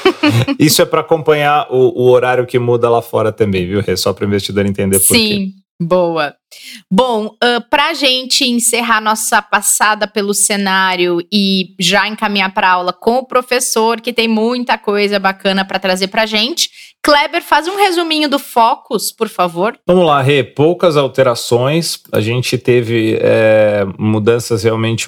isso 0.58 0.80
é 0.80 0.86
para 0.86 1.02
acompanhar 1.02 1.66
o, 1.70 2.02
o, 2.02 2.10
horário 2.10 2.46
que 2.46 2.58
muda 2.58 2.88
lá 2.88 3.02
fora 3.02 3.30
também, 3.30 3.66
viu, 3.66 3.82
Rê? 3.82 3.96
Só 3.96 4.12
para 4.12 4.24
o 4.24 4.28
investidor 4.28 4.64
entender 4.64 4.98
por 4.98 5.14
Sim. 5.14 5.28
quê. 5.28 5.63
Boa. 5.84 6.34
Bom, 6.90 7.26
uh, 7.26 7.68
para 7.68 7.90
a 7.90 7.94
gente 7.94 8.44
encerrar 8.44 9.00
nossa 9.00 9.42
passada 9.42 10.06
pelo 10.06 10.32
cenário 10.32 11.18
e 11.32 11.74
já 11.78 12.06
encaminhar 12.08 12.54
para 12.54 12.70
aula 12.70 12.92
com 12.92 13.18
o 13.18 13.26
professor, 13.26 14.00
que 14.00 14.12
tem 14.12 14.28
muita 14.28 14.78
coisa 14.78 15.18
bacana 15.18 15.64
para 15.64 15.78
trazer 15.78 16.08
para 16.08 16.26
gente, 16.26 16.70
Kleber, 17.04 17.42
faz 17.42 17.68
um 17.68 17.76
resuminho 17.76 18.30
do 18.30 18.38
Focus, 18.38 19.12
por 19.12 19.28
favor. 19.28 19.78
Vamos 19.86 20.06
lá, 20.06 20.22
Rê. 20.22 20.42
Poucas 20.42 20.96
alterações. 20.96 21.98
A 22.10 22.18
gente 22.18 22.56
teve 22.56 23.18
é, 23.20 23.84
mudanças 23.98 24.64
realmente 24.64 25.06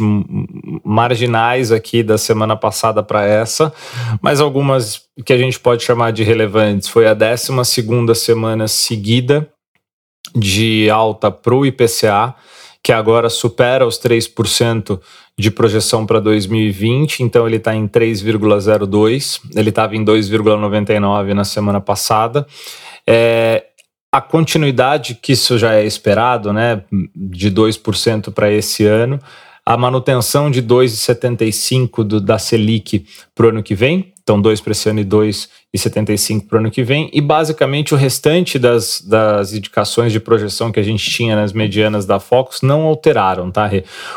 marginais 0.85 1.73
aqui 1.73 2.03
da 2.03 2.19
semana 2.19 2.55
passada 2.55 3.03
para 3.03 3.25
essa, 3.25 3.73
mas 4.21 4.43
algumas 4.43 5.07
que 5.25 5.33
a 5.33 5.39
gente 5.39 5.59
pode 5.59 5.85
chamar 5.85 6.13
de 6.13 6.23
relevantes. 6.23 6.87
Foi 6.87 7.07
a 7.07 7.15
12 7.15 7.65
segunda 7.65 8.15
semana 8.15 8.69
seguida 8.69 9.51
de 10.37 10.91
alta 10.91 11.31
para 11.31 11.55
o 11.55 11.65
IPCA, 11.65 12.35
que 12.83 12.93
agora 12.93 13.29
supera 13.31 13.87
os 13.87 13.99
3% 13.99 15.01
de 15.39 15.51
projeção 15.51 16.07
para 16.07 16.21
2020, 16.21 17.21
então 17.23 17.47
ele 17.47 17.57
está 17.57 17.75
em 17.75 17.89
3,02, 17.89 19.41
ele 19.55 19.71
estava 19.71 19.97
em 19.97 20.05
2,99 20.05 21.35
na 21.35 21.45
semana 21.45 21.81
passada. 21.81 22.47
É, 23.07 23.65
a 24.13 24.21
continuidade, 24.21 25.15
que 25.15 25.33
isso 25.33 25.59
já 25.59 25.75
é 25.75 25.85
esperado, 25.85 26.53
né, 26.53 26.83
de 27.15 27.51
2% 27.51 28.33
para 28.33 28.51
esse 28.51 28.87
ano, 28.87 29.21
a 29.65 29.77
manutenção 29.77 30.51
de 30.51 30.63
2,75 30.63 32.21
da 32.21 32.39
Selic 32.39 33.05
para 33.35 33.47
o 33.47 33.49
ano 33.49 33.63
que 33.63 33.75
vem, 33.75 34.13
então 34.27 34.41
2 34.41 34.61
para 34.61 34.73
esse 34.73 34.89
ano 34.89 34.99
e 34.99 35.05
2,75 35.05 36.49
para 36.49 36.57
o 36.57 36.59
ano 36.59 36.69
que 36.69 36.83
vem, 36.83 37.09
e 37.13 37.21
basicamente 37.21 37.95
o 37.95 37.97
restante 37.97 38.59
das, 38.59 39.01
das 39.01 39.53
indicações 39.53 40.11
de 40.11 40.19
projeção 40.19 40.73
que 40.73 40.81
a 40.81 40.83
gente 40.83 41.09
tinha 41.09 41.37
nas 41.37 41.53
medianas 41.53 42.05
da 42.05 42.19
Focus 42.19 42.61
não 42.61 42.83
alteraram, 42.83 43.53
tá? 43.53 43.71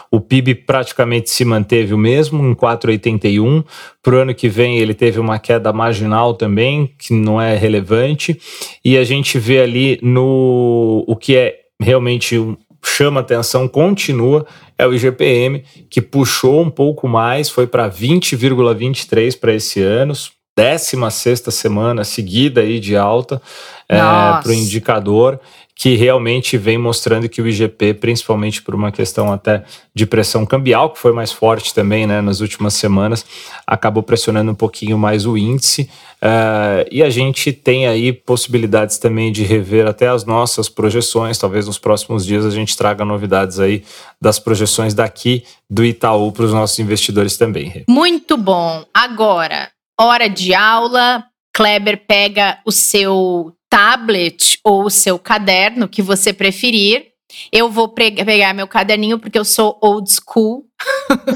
O 0.10 0.20
PIB 0.20 0.56
praticamente 0.56 1.30
se 1.30 1.46
manteve 1.46 1.94
o 1.94 1.98
mesmo, 1.98 2.44
em 2.44 2.56
4,81, 2.56 3.64
para 4.02 4.16
o 4.16 4.18
ano 4.18 4.34
que 4.34 4.50
vem 4.50 4.80
ele 4.80 4.96
teve 4.96 5.20
uma 5.20 5.38
queda 5.38 5.72
marginal 5.72 6.34
também, 6.34 6.92
que 6.98 7.14
não 7.14 7.40
é 7.40 7.56
relevante, 7.56 8.42
e 8.84 8.98
a 8.98 9.04
gente 9.04 9.38
vê 9.38 9.62
ali 9.62 10.00
no 10.02 11.06
o 11.08 11.16
que 11.16 11.36
é 11.36 11.56
realmente 11.80 12.36
um, 12.36 12.58
chama 12.84 13.22
atenção, 13.22 13.68
continua, 13.68 14.46
é 14.78 14.86
o 14.86 14.94
IGPM, 14.94 15.64
que 15.90 16.02
puxou 16.02 16.62
um 16.62 16.70
pouco 16.70 17.08
mais, 17.08 17.50
foi 17.50 17.68
para 17.68 17.90
20,23 17.90 19.40
para 19.40 19.54
esse 19.54 19.82
ano, 19.82 20.14
16 20.56 21.42
semana 21.52 22.04
seguida 22.04 22.62
aí 22.62 22.80
de 22.80 22.98
alta 22.98 23.42
é, 23.88 23.98
para 23.98 24.50
o 24.50 24.54
indicador 24.54 25.40
que 25.80 25.96
realmente 25.96 26.58
vem 26.58 26.78
mostrando 26.78 27.30
que 27.30 27.42
o 27.42 27.48
IGP, 27.48 27.94
principalmente 27.94 28.62
por 28.62 28.76
uma 28.76 28.92
questão 28.92 29.32
até 29.32 29.64
de 29.96 30.06
pressão 30.06 30.46
cambial, 30.46 30.90
que 30.90 31.00
foi 31.00 31.14
mais 31.14 31.32
forte 31.32 31.74
também 31.74 32.06
né, 32.06 32.20
nas 32.20 32.42
últimas 32.42 32.74
semanas, 32.74 33.26
acabou 33.66 34.04
pressionando 34.04 34.52
um 34.52 34.56
pouquinho 34.56 34.98
mais 34.98 35.26
o 35.26 35.38
índice. 35.38 35.90
Uh, 36.22 36.84
e 36.92 37.02
a 37.02 37.10
gente 37.10 37.54
tem 37.54 37.88
aí 37.88 38.12
possibilidades 38.12 38.98
também 38.98 39.32
de 39.32 39.44
rever 39.44 39.88
até 39.88 40.10
as 40.10 40.26
nossas 40.26 40.68
projeções. 40.68 41.38
Talvez 41.38 41.66
nos 41.66 41.80
próximos 41.80 42.26
dias 42.26 42.46
a 42.46 42.52
gente 42.52 42.76
traga 42.76 43.06
novidades 43.06 43.58
aí 43.58 43.82
das 44.22 44.38
projeções 44.38 44.94
daqui 44.94 45.46
do 45.70 45.86
Itaú 45.86 46.34
para 46.34 46.44
os 46.44 46.52
nossos 46.52 46.78
investidores 46.80 47.38
também. 47.38 47.86
Muito 47.88 48.36
bom. 48.36 48.84
Agora, 48.94 49.70
hora 49.98 50.28
de 50.28 50.54
aula. 50.54 51.24
Kleber 51.54 52.06
pega 52.06 52.60
o 52.66 52.72
seu 52.72 53.54
tablet 53.70 54.60
ou 54.64 54.86
o 54.86 54.90
seu 54.90 55.20
caderno, 55.20 55.88
que 55.88 56.02
você 56.02 56.34
preferir. 56.34 57.08
Eu 57.52 57.70
vou 57.70 57.90
pegar 57.90 58.54
meu 58.54 58.68
caderninho 58.68 59.20
porque 59.20 59.38
eu 59.38 59.46
sou 59.46 59.78
old 59.82 60.10
school. 60.12 60.66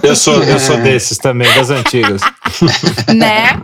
Eu 0.01 0.15
sou, 0.15 0.41
eu 0.43 0.59
sou 0.59 0.77
desses 0.81 1.17
também, 1.17 1.53
das 1.53 1.69
antigas. 1.69 2.21
né? 3.15 3.61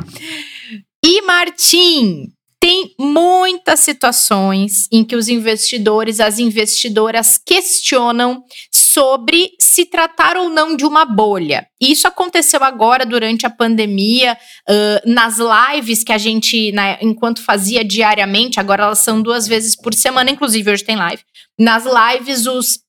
E 1.04 1.22
Martim, 1.24 2.32
tem 2.60 2.94
muitas 3.00 3.80
situações 3.80 4.88
em 4.92 5.04
que 5.04 5.16
os 5.16 5.30
investidores, 5.30 6.20
as 6.20 6.40
investidoras 6.40 7.40
questionam 7.44 8.44
sobre 8.94 9.52
se 9.60 9.86
tratar 9.86 10.36
ou 10.38 10.50
não 10.50 10.76
de 10.76 10.86
uma 10.86 11.06
bolha. 11.06 11.68
Isso 11.80 12.08
aconteceu 12.08 12.64
agora 12.64 13.06
durante 13.06 13.46
a 13.46 13.50
pandemia, 13.50 14.38
uh, 14.68 15.10
nas 15.10 15.38
lives 15.38 16.04
que 16.04 16.12
a 16.12 16.18
gente, 16.18 16.72
né, 16.72 16.98
enquanto 17.02 17.44
fazia 17.44 17.84
diariamente, 17.84 18.60
agora 18.60 18.84
elas 18.84 19.00
são 19.00 19.22
duas 19.22 19.48
vezes 19.48 19.76
por 19.76 19.94
semana, 19.94 20.32
inclusive 20.32 20.72
hoje 20.72 20.84
tem 20.84 20.96
live. 20.96 21.24
Nas 21.58 21.84
lives, 21.86 22.46
os, 22.46 22.80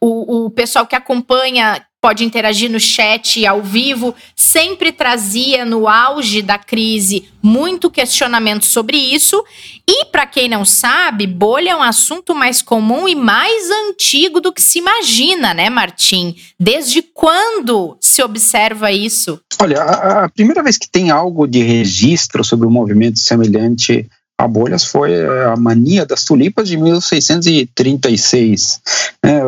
o, 0.00 0.46
o 0.46 0.50
pessoal 0.50 0.86
que 0.86 0.96
acompanha 0.96 1.84
pode 2.04 2.22
interagir 2.22 2.70
no 2.70 2.78
chat 2.78 3.46
ao 3.46 3.62
vivo, 3.62 4.14
sempre 4.36 4.92
trazia 4.92 5.64
no 5.64 5.88
auge 5.88 6.42
da 6.42 6.58
crise 6.58 7.30
muito 7.42 7.90
questionamento 7.90 8.66
sobre 8.66 8.98
isso. 8.98 9.42
E 9.88 10.04
para 10.06 10.26
quem 10.26 10.46
não 10.46 10.66
sabe, 10.66 11.26
bolha 11.26 11.70
é 11.70 11.74
um 11.74 11.82
assunto 11.82 12.34
mais 12.34 12.60
comum 12.60 13.08
e 13.08 13.14
mais 13.14 13.70
antigo 13.88 14.38
do 14.38 14.52
que 14.52 14.60
se 14.60 14.80
imagina, 14.80 15.54
né, 15.54 15.70
Martim? 15.70 16.36
Desde 16.60 17.00
quando 17.00 17.96
se 17.98 18.22
observa 18.22 18.92
isso? 18.92 19.40
Olha, 19.58 19.80
a, 19.80 20.24
a 20.24 20.28
primeira 20.28 20.62
vez 20.62 20.76
que 20.76 20.90
tem 20.90 21.10
algo 21.10 21.46
de 21.46 21.62
registro 21.62 22.44
sobre 22.44 22.66
um 22.66 22.70
movimento 22.70 23.18
semelhante 23.18 24.06
a 24.36 24.48
bolhas 24.48 24.84
foi 24.84 25.12
é, 25.12 25.44
a 25.44 25.56
mania 25.56 26.04
das 26.04 26.24
tulipas 26.24 26.68
de 26.68 26.76
1636. 26.76 28.80
É, 29.22 29.40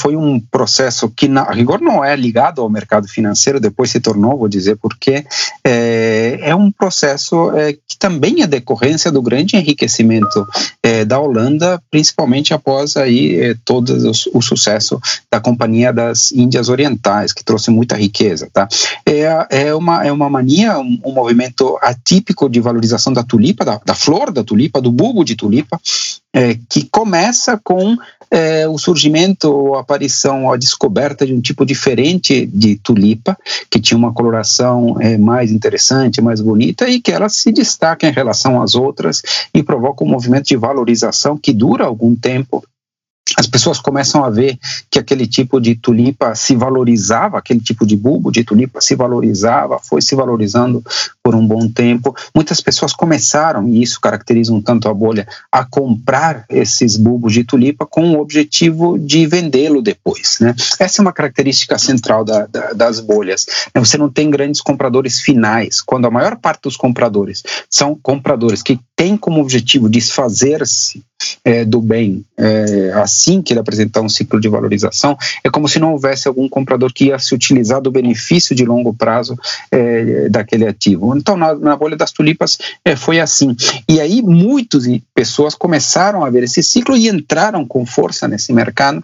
foi 0.00 0.16
um 0.16 0.40
processo 0.40 1.10
que, 1.10 1.28
na 1.28 1.44
rigor, 1.44 1.80
não 1.80 2.02
é 2.02 2.16
ligado 2.16 2.62
ao 2.62 2.70
mercado 2.70 3.06
financeiro, 3.06 3.60
depois 3.60 3.90
se 3.90 4.00
tornou, 4.00 4.38
vou 4.38 4.48
dizer 4.48 4.76
porquê. 4.76 5.26
É, 5.62 6.38
é 6.40 6.54
um 6.54 6.72
processo 6.72 7.52
é, 7.52 7.74
que 7.74 7.98
também 7.98 8.42
é 8.42 8.46
decorrência 8.46 9.12
do 9.12 9.20
grande 9.20 9.56
enriquecimento 9.56 10.46
da 11.06 11.20
Holanda, 11.20 11.80
principalmente 11.90 12.54
após 12.54 12.96
aí 12.96 13.54
todo 13.64 13.90
o, 13.90 14.38
o, 14.38 14.42
sucesso 14.42 14.98
da 15.30 15.38
Companhia 15.38 15.92
das 15.92 16.32
Índias 16.32 16.68
Orientais, 16.68 17.32
que 17.32 17.44
trouxe 17.44 17.70
muita 17.70 17.96
riqueza. 17.96 18.48
Tá? 18.52 18.66
É, 19.06 19.46
é, 19.50 19.74
uma, 19.74 20.04
é 20.04 20.10
uma 20.10 20.28
mania, 20.28 20.78
um, 20.78 21.00
um 21.04 21.12
movimento 21.12 21.78
atípico 21.82 22.48
de 22.48 22.60
valorização 22.60 23.12
da 23.12 23.22
tulipa, 23.22 23.64
da, 23.64 23.80
da 23.84 23.94
flor 23.94 24.29
da 24.32 24.44
tulipa, 24.44 24.80
do 24.80 24.92
bulbo 24.92 25.24
de 25.24 25.34
tulipa, 25.36 25.80
é, 26.32 26.56
que 26.68 26.84
começa 26.90 27.60
com 27.62 27.96
é, 28.30 28.68
o 28.68 28.78
surgimento, 28.78 29.74
a 29.74 29.80
aparição, 29.80 30.52
a 30.52 30.56
descoberta 30.56 31.26
de 31.26 31.34
um 31.34 31.40
tipo 31.40 31.66
diferente 31.66 32.46
de 32.46 32.76
tulipa, 32.76 33.36
que 33.68 33.80
tinha 33.80 33.98
uma 33.98 34.12
coloração 34.12 34.96
é, 35.00 35.18
mais 35.18 35.50
interessante, 35.50 36.22
mais 36.22 36.40
bonita, 36.40 36.88
e 36.88 37.00
que 37.00 37.10
ela 37.10 37.28
se 37.28 37.50
destaca 37.50 38.08
em 38.08 38.12
relação 38.12 38.62
às 38.62 38.74
outras 38.74 39.22
e 39.52 39.62
provoca 39.62 40.04
um 40.04 40.08
movimento 40.08 40.46
de 40.46 40.56
valorização 40.56 41.36
que 41.36 41.52
dura 41.52 41.84
algum 41.84 42.14
tempo 42.14 42.64
as 43.38 43.46
pessoas 43.46 43.78
começam 43.78 44.24
a 44.24 44.30
ver 44.30 44.58
que 44.90 44.98
aquele 44.98 45.26
tipo 45.26 45.60
de 45.60 45.74
tulipa 45.74 46.34
se 46.34 46.56
valorizava, 46.56 47.38
aquele 47.38 47.60
tipo 47.60 47.86
de 47.86 47.96
bulbo 47.96 48.30
de 48.30 48.44
tulipa 48.44 48.80
se 48.80 48.94
valorizava, 48.94 49.78
foi 49.78 50.02
se 50.02 50.14
valorizando 50.14 50.82
por 51.22 51.34
um 51.34 51.46
bom 51.46 51.68
tempo. 51.68 52.14
Muitas 52.34 52.60
pessoas 52.60 52.92
começaram, 52.92 53.68
e 53.68 53.82
isso 53.82 54.00
caracteriza 54.00 54.52
um 54.52 54.60
tanto 54.60 54.88
a 54.88 54.94
bolha, 54.94 55.26
a 55.50 55.64
comprar 55.64 56.44
esses 56.48 56.96
bulbos 56.96 57.32
de 57.32 57.44
tulipa 57.44 57.86
com 57.86 58.12
o 58.12 58.20
objetivo 58.20 58.98
de 58.98 59.26
vendê-lo 59.26 59.82
depois. 59.82 60.38
Né? 60.40 60.54
Essa 60.78 61.00
é 61.00 61.02
uma 61.02 61.12
característica 61.12 61.78
central 61.78 62.24
da, 62.24 62.46
da, 62.46 62.72
das 62.72 63.00
bolhas. 63.00 63.46
Você 63.74 63.96
não 63.96 64.08
tem 64.08 64.30
grandes 64.30 64.60
compradores 64.60 65.20
finais, 65.20 65.80
quando 65.80 66.06
a 66.06 66.10
maior 66.10 66.36
parte 66.36 66.62
dos 66.62 66.76
compradores 66.76 67.42
são 67.68 67.98
compradores 68.00 68.62
que 68.62 68.78
têm 69.00 69.16
como 69.16 69.40
objetivo 69.40 69.88
desfazer-se 69.88 71.02
é, 71.42 71.64
do 71.64 71.80
bem 71.80 72.22
é, 72.36 72.92
assim 72.96 73.40
que 73.40 73.54
ele 73.54 73.60
apresentar 73.60 74.02
um 74.02 74.10
ciclo 74.10 74.38
de 74.38 74.46
valorização, 74.46 75.16
é 75.42 75.48
como 75.48 75.66
se 75.66 75.78
não 75.78 75.92
houvesse 75.92 76.28
algum 76.28 76.46
comprador 76.46 76.92
que 76.92 77.06
ia 77.06 77.18
se 77.18 77.34
utilizar 77.34 77.80
do 77.80 77.90
benefício 77.90 78.54
de 78.54 78.62
longo 78.66 78.92
prazo 78.92 79.38
é, 79.70 80.28
daquele 80.28 80.66
ativo. 80.66 81.16
Então, 81.16 81.34
na, 81.34 81.54
na 81.54 81.76
bolha 81.76 81.96
das 81.96 82.12
tulipas 82.12 82.58
é, 82.84 82.94
foi 82.94 83.20
assim. 83.20 83.56
E 83.88 84.02
aí, 84.02 84.20
muitas 84.20 84.84
pessoas 85.14 85.54
começaram 85.54 86.22
a 86.22 86.28
ver 86.28 86.42
esse 86.42 86.62
ciclo 86.62 86.94
e 86.94 87.08
entraram 87.08 87.64
com 87.64 87.86
força 87.86 88.28
nesse 88.28 88.52
mercado. 88.52 89.02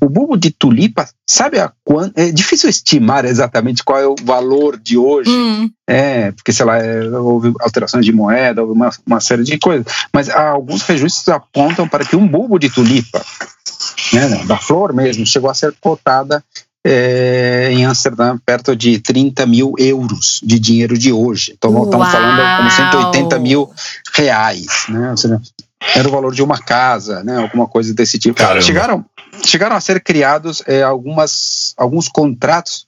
O 0.00 0.08
bulbo 0.08 0.36
de 0.36 0.50
tulipa, 0.50 1.08
sabe 1.24 1.60
a 1.60 1.70
quanto. 1.84 2.18
É 2.18 2.32
difícil 2.32 2.68
estimar 2.68 3.24
exatamente 3.24 3.84
qual 3.84 4.00
é 4.00 4.06
o 4.08 4.16
valor 4.20 4.76
de 4.76 4.98
hoje. 4.98 5.30
Hum 5.30 5.70
é, 5.90 6.32
porque, 6.32 6.52
sei 6.52 6.66
lá, 6.66 6.76
é, 6.76 7.08
houve 7.08 7.54
alterações 7.60 8.04
de 8.04 8.12
moeda, 8.12 8.60
houve 8.60 8.74
uma, 8.74 8.90
uma 9.06 9.20
série 9.20 9.42
de 9.42 9.56
coisas. 9.56 9.86
Mas 10.12 10.28
alguns 10.28 10.82
registros 10.82 11.26
apontam 11.30 11.88
para 11.88 12.04
que 12.04 12.14
um 12.14 12.28
bulbo 12.28 12.58
de 12.58 12.68
tulipa, 12.68 13.24
né, 14.12 14.44
da 14.44 14.58
flor 14.58 14.92
mesmo, 14.92 15.24
chegou 15.24 15.48
a 15.48 15.54
ser 15.54 15.74
cotada 15.80 16.44
é, 16.84 17.70
em 17.72 17.86
Amsterdã 17.86 18.36
perto 18.44 18.76
de 18.76 18.98
30 18.98 19.46
mil 19.46 19.72
euros 19.78 20.40
de 20.44 20.58
dinheiro 20.58 20.98
de 20.98 21.10
hoje. 21.10 21.54
Então, 21.56 21.72
Uau. 21.72 21.84
estamos 21.84 22.08
falando 22.10 22.58
como 22.58 22.70
180 22.70 23.38
mil 23.38 23.70
reais, 24.12 24.66
né? 24.90 25.10
Ou 25.10 25.16
seja, 25.16 25.40
era 25.94 26.06
o 26.06 26.12
valor 26.12 26.34
de 26.34 26.42
uma 26.42 26.58
casa, 26.58 27.24
né? 27.24 27.38
Alguma 27.38 27.66
coisa 27.66 27.94
desse 27.94 28.18
tipo. 28.18 28.38
Caramba. 28.38 28.60
Chegaram, 28.60 29.04
chegaram 29.42 29.74
a 29.74 29.80
ser 29.80 30.02
criados 30.02 30.62
é, 30.66 30.82
algumas, 30.82 31.72
alguns 31.78 32.08
contratos 32.08 32.87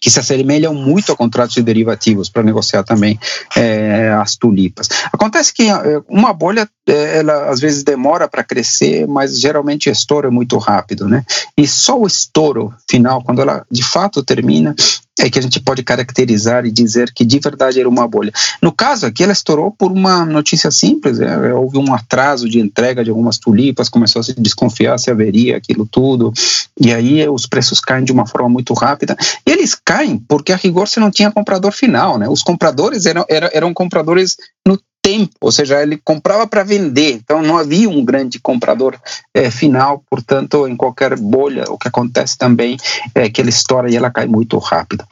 que 0.00 0.10
se 0.10 0.20
assemelham 0.20 0.74
muito 0.74 1.12
a 1.12 1.16
contratos 1.16 1.54
de 1.54 1.62
derivativos 1.62 2.28
para 2.28 2.42
negociar 2.42 2.82
também 2.82 3.18
é, 3.56 4.10
as 4.20 4.36
tulipas. 4.36 4.88
Acontece 5.12 5.52
que 5.52 5.70
é, 5.70 6.02
uma 6.08 6.32
bolha, 6.32 6.68
é, 6.86 7.18
ela 7.18 7.48
às 7.48 7.60
vezes 7.60 7.82
demora 7.82 8.28
para 8.28 8.44
crescer, 8.44 9.06
mas 9.06 9.38
geralmente 9.38 9.88
estoura 9.88 10.30
muito 10.30 10.58
rápido, 10.58 11.08
né? 11.08 11.24
E 11.56 11.66
só 11.66 11.98
o 11.98 12.06
estouro 12.06 12.74
final, 12.88 13.22
quando 13.22 13.42
ela 13.42 13.64
de 13.70 13.82
fato 13.82 14.22
termina, 14.22 14.74
é 15.20 15.30
que 15.30 15.38
a 15.38 15.42
gente 15.42 15.60
pode 15.60 15.82
caracterizar 15.82 16.64
e 16.64 16.70
dizer 16.70 17.12
que 17.12 17.24
de 17.24 17.38
verdade 17.38 17.78
era 17.78 17.88
uma 17.88 18.08
bolha. 18.08 18.32
No 18.60 18.72
caso 18.72 19.06
aqui, 19.06 19.22
ela 19.22 19.32
estourou 19.32 19.70
por 19.70 19.92
uma 19.92 20.24
notícia 20.24 20.70
simples: 20.70 21.20
é, 21.20 21.52
houve 21.52 21.78
um 21.78 21.94
atraso 21.94 22.48
de 22.48 22.58
entrega 22.58 23.04
de 23.04 23.10
algumas 23.10 23.38
tulipas, 23.38 23.88
começou 23.88 24.20
a 24.20 24.22
se 24.22 24.34
desconfiar 24.40 24.98
se 24.98 25.10
haveria 25.10 25.56
aquilo 25.56 25.86
tudo, 25.86 26.32
e 26.80 26.92
aí 26.92 27.28
os 27.28 27.46
preços 27.46 27.80
caem 27.80 28.04
de 28.04 28.12
uma 28.12 28.26
forma 28.26 28.48
muito 28.48 28.72
rápida. 28.74 29.16
E 29.46 29.50
eles 29.50 29.74
caem 29.74 30.18
porque 30.18 30.52
a 30.52 30.56
rigor 30.56 30.88
você 30.88 31.00
não 31.00 31.10
tinha 31.10 31.30
comprador 31.30 31.72
final, 31.72 32.18
né? 32.18 32.28
Os 32.28 32.42
compradores 32.42 33.06
eram, 33.06 33.24
eram, 33.28 33.48
eram 33.52 33.74
compradores 33.74 34.36
no 34.66 34.78
tempo, 35.02 35.34
ou 35.40 35.50
seja, 35.52 35.82
ele 35.82 35.96
comprava 35.96 36.46
para 36.46 36.62
vender, 36.62 37.12
então 37.14 37.42
não 37.42 37.56
havia 37.56 37.88
um 37.88 38.04
grande 38.04 38.38
comprador 38.38 38.96
é, 39.34 39.50
final, 39.50 40.02
portanto, 40.08 40.66
em 40.68 40.76
qualquer 40.76 41.18
bolha, 41.18 41.64
o 41.68 41.78
que 41.78 41.88
acontece 41.88 42.36
também 42.36 42.76
é 43.14 43.28
que 43.28 43.40
ela 43.40 43.50
estoura 43.50 43.90
e 43.90 43.96
ela 43.96 44.10
cai 44.10 44.26
muito 44.26 44.58
rápido. 44.58 45.04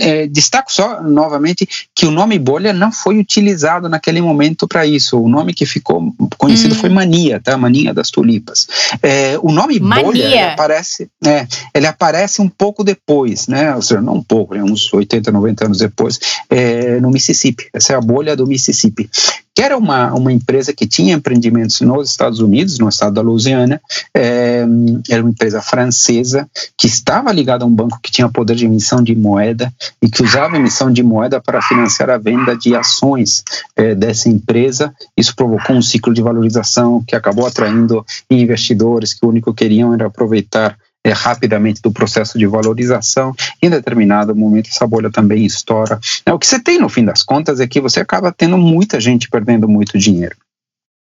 É, 0.00 0.26
destaco 0.26 0.72
só 0.72 1.02
novamente 1.02 1.68
que 1.94 2.06
o 2.06 2.10
nome 2.10 2.38
bolha 2.38 2.72
não 2.72 2.90
foi 2.90 3.18
utilizado 3.18 3.88
naquele 3.88 4.20
momento 4.20 4.66
para 4.66 4.86
isso. 4.86 5.20
O 5.20 5.28
nome 5.28 5.52
que 5.52 5.66
ficou 5.66 6.14
conhecido 6.38 6.74
hum. 6.74 6.78
foi 6.78 6.88
mania, 6.88 7.40
tá? 7.40 7.56
Mania 7.56 7.92
das 7.92 8.10
tulipas. 8.10 8.66
É, 9.02 9.38
o 9.42 9.50
nome 9.50 9.78
mania. 9.80 10.04
bolha 10.04 10.24
ele 10.24 10.38
aparece, 10.38 11.08
é, 11.24 11.46
ele 11.74 11.86
aparece 11.86 12.40
um 12.40 12.48
pouco 12.48 12.82
depois, 12.82 13.46
né? 13.46 13.74
Ou 13.74 13.82
seja, 13.82 14.00
não 14.00 14.14
um 14.14 14.22
pouco, 14.22 14.54
né? 14.54 14.62
uns 14.62 14.92
80, 14.92 15.30
90 15.30 15.64
anos 15.66 15.78
depois, 15.78 16.18
é, 16.48 17.00
no 17.00 17.10
Mississippi. 17.10 17.68
Essa 17.72 17.92
é 17.92 17.96
a 17.96 18.00
bolha 18.00 18.36
do 18.36 18.46
Mississippi 18.46 19.10
que 19.54 19.62
era 19.62 19.76
uma, 19.78 20.12
uma 20.12 20.32
empresa 20.32 20.72
que 20.72 20.86
tinha 20.86 21.14
empreendimentos 21.14 21.80
nos 21.80 22.10
Estados 22.10 22.40
Unidos, 22.40 22.78
no 22.78 22.88
estado 22.88 23.14
da 23.14 23.22
Louisiana, 23.22 23.80
é, 24.12 24.64
era 25.08 25.22
uma 25.22 25.30
empresa 25.30 25.62
francesa 25.62 26.48
que 26.76 26.86
estava 26.86 27.32
ligada 27.32 27.64
a 27.64 27.68
um 27.68 27.74
banco 27.74 28.00
que 28.02 28.10
tinha 28.10 28.28
poder 28.28 28.56
de 28.56 28.64
emissão 28.64 29.02
de 29.02 29.14
moeda 29.14 29.72
e 30.02 30.10
que 30.10 30.22
usava 30.22 30.56
emissão 30.56 30.90
de 30.90 31.02
moeda 31.02 31.40
para 31.40 31.62
financiar 31.62 32.10
a 32.10 32.18
venda 32.18 32.56
de 32.56 32.74
ações 32.74 33.44
é, 33.76 33.94
dessa 33.94 34.28
empresa. 34.28 34.92
Isso 35.16 35.36
provocou 35.36 35.76
um 35.76 35.82
ciclo 35.82 36.12
de 36.12 36.20
valorização 36.20 37.02
que 37.06 37.14
acabou 37.14 37.46
atraindo 37.46 38.04
investidores 38.28 39.14
que 39.14 39.24
o 39.24 39.28
único 39.28 39.54
que 39.54 39.64
queriam 39.64 39.94
era 39.94 40.06
aproveitar 40.06 40.76
é, 41.04 41.12
rapidamente 41.12 41.82
do 41.82 41.92
processo 41.92 42.38
de 42.38 42.46
valorização. 42.46 43.34
Em 43.62 43.68
determinado 43.68 44.34
momento, 44.34 44.70
essa 44.70 44.86
bolha 44.86 45.10
também 45.10 45.44
estoura. 45.44 46.00
É, 46.24 46.32
o 46.32 46.38
que 46.38 46.46
você 46.46 46.58
tem, 46.58 46.78
no 46.78 46.88
fim 46.88 47.04
das 47.04 47.22
contas, 47.22 47.60
é 47.60 47.66
que 47.66 47.80
você 47.80 48.00
acaba 48.00 48.32
tendo 48.32 48.56
muita 48.56 48.98
gente 48.98 49.28
perdendo 49.28 49.68
muito 49.68 49.98
dinheiro 49.98 50.36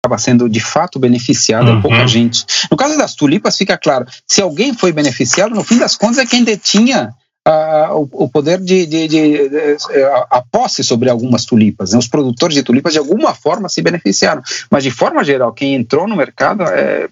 acaba 0.03 0.17
sendo 0.17 0.49
de 0.49 0.59
fato 0.59 0.97
beneficiada 0.97 1.73
uhum. 1.73 1.81
pouca 1.81 2.07
gente. 2.07 2.43
No 2.71 2.75
caso 2.75 2.97
das 2.97 3.13
tulipas, 3.13 3.55
fica 3.55 3.77
claro: 3.77 4.07
se 4.25 4.41
alguém 4.41 4.73
foi 4.73 4.91
beneficiado, 4.91 5.53
no 5.53 5.63
fim 5.63 5.77
das 5.77 5.95
contas 5.95 6.17
é 6.17 6.25
quem 6.25 6.43
detinha 6.43 7.13
uh, 7.47 7.95
o, 7.95 8.23
o, 8.23 8.29
poder 8.29 8.59
de, 8.59 8.85
de, 8.85 9.07
de, 9.07 9.49
de, 9.49 10.03
a, 10.03 10.27
a 10.37 10.41
posse 10.41 10.83
sobre 10.83 11.09
algumas 11.09 11.45
tulipas. 11.45 11.91
Né? 11.91 11.99
Os 11.99 12.07
produtores 12.07 12.55
de 12.55 12.63
tulipas, 12.63 12.93
de 12.93 12.99
alguma 12.99 13.33
forma, 13.33 13.69
se 13.69 13.81
beneficiaram. 13.81 14.41
Mas, 14.69 14.83
de 14.83 14.91
forma 14.91 15.23
geral, 15.23 15.53
quem 15.53 15.75
entrou 15.75 16.07
no 16.07 16.15
mercado 16.15 16.63
é, 16.63 16.69
é, 16.81 17.09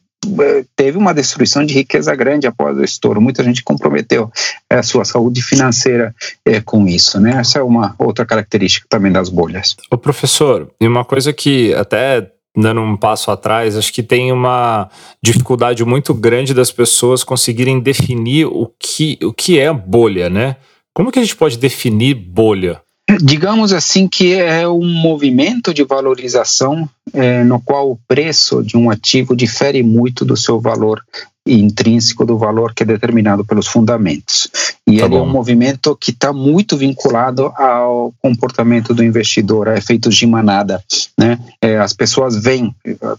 teve 0.76 0.98
uma 0.98 1.14
destruição 1.14 1.66
de 1.66 1.74
riqueza 1.74 2.14
grande 2.16 2.48
após 2.48 2.78
o 2.78 2.84
estouro. 2.84 3.22
Muita 3.22 3.44
gente 3.44 3.64
comprometeu 3.64 4.32
é, 4.70 4.76
a 4.76 4.84
sua 4.84 5.06
saúde 5.06 5.42
financeira 5.42 6.14
é, 6.46 6.60
com 6.62 6.88
isso, 6.88 7.20
né? 7.20 7.38
Essa 7.40 7.60
é 7.60 7.64
uma 7.64 7.96
outra 7.98 8.26
característica 8.26 8.86
também 8.90 9.12
das 9.12 9.30
bolhas. 9.30 9.76
O 9.92 9.98
professor, 9.98 10.70
e 10.80 10.88
uma 10.88 11.06
coisa 11.06 11.32
que 11.32 11.74
até 11.74 12.32
dando 12.56 12.82
um 12.82 12.98
passo 12.98 13.32
atrás, 13.32 13.78
acho 13.78 13.94
que 13.94 14.04
tem 14.04 14.32
uma 14.32 14.90
dificuldade 15.24 15.86
muito 15.86 16.14
grande 16.14 16.54
das 16.54 16.72
pessoas 16.72 17.24
conseguirem 17.24 17.80
definir 17.80 18.46
o 18.46 18.72
que, 18.78 19.18
o 19.24 19.32
que 19.32 19.60
é 19.60 19.72
bolha, 19.72 20.30
né? 20.30 20.58
Como 20.94 21.12
que 21.12 21.20
a 21.20 21.22
gente 21.22 21.36
pode 21.36 21.58
definir 21.58 22.16
bolha? 22.16 22.82
Digamos 23.22 23.74
assim 23.74 24.08
que 24.08 24.34
é 24.34 24.68
um 24.68 24.86
movimento 24.86 25.74
de 25.74 25.84
valorização 25.84 26.88
é, 27.14 27.44
no 27.44 27.60
qual 27.60 27.92
o 27.92 28.00
preço 28.08 28.64
de 28.64 28.78
um 28.78 28.90
ativo 28.90 29.36
difere 29.36 29.84
muito 29.84 30.26
do 30.26 30.38
seu 30.38 30.60
valor 30.60 31.04
intrínseco 31.46 32.26
do 32.26 32.38
valor 32.38 32.74
que 32.74 32.84
é 32.84 32.86
determinado 32.86 33.44
pelos 33.44 33.68
fundamentos. 33.68 34.50
E 34.86 34.98
tá 34.98 35.06
ele 35.06 35.16
bom. 35.16 35.20
é 35.20 35.22
um 35.22 35.30
movimento 35.30 35.96
que 35.96 36.12
está 36.12 36.34
muito 36.34 36.78
vinculado 36.78 37.52
ao 37.56 38.14
comportamento 38.22 38.94
do 38.94 39.04
investidor, 39.04 39.70
a 39.70 39.78
efeitos 39.78 40.16
de 40.16 40.26
manada. 40.26 40.84
Né? 41.18 41.40
É, 41.62 41.78
as 41.78 41.94
pessoas 41.94 42.36
veem 42.36 42.74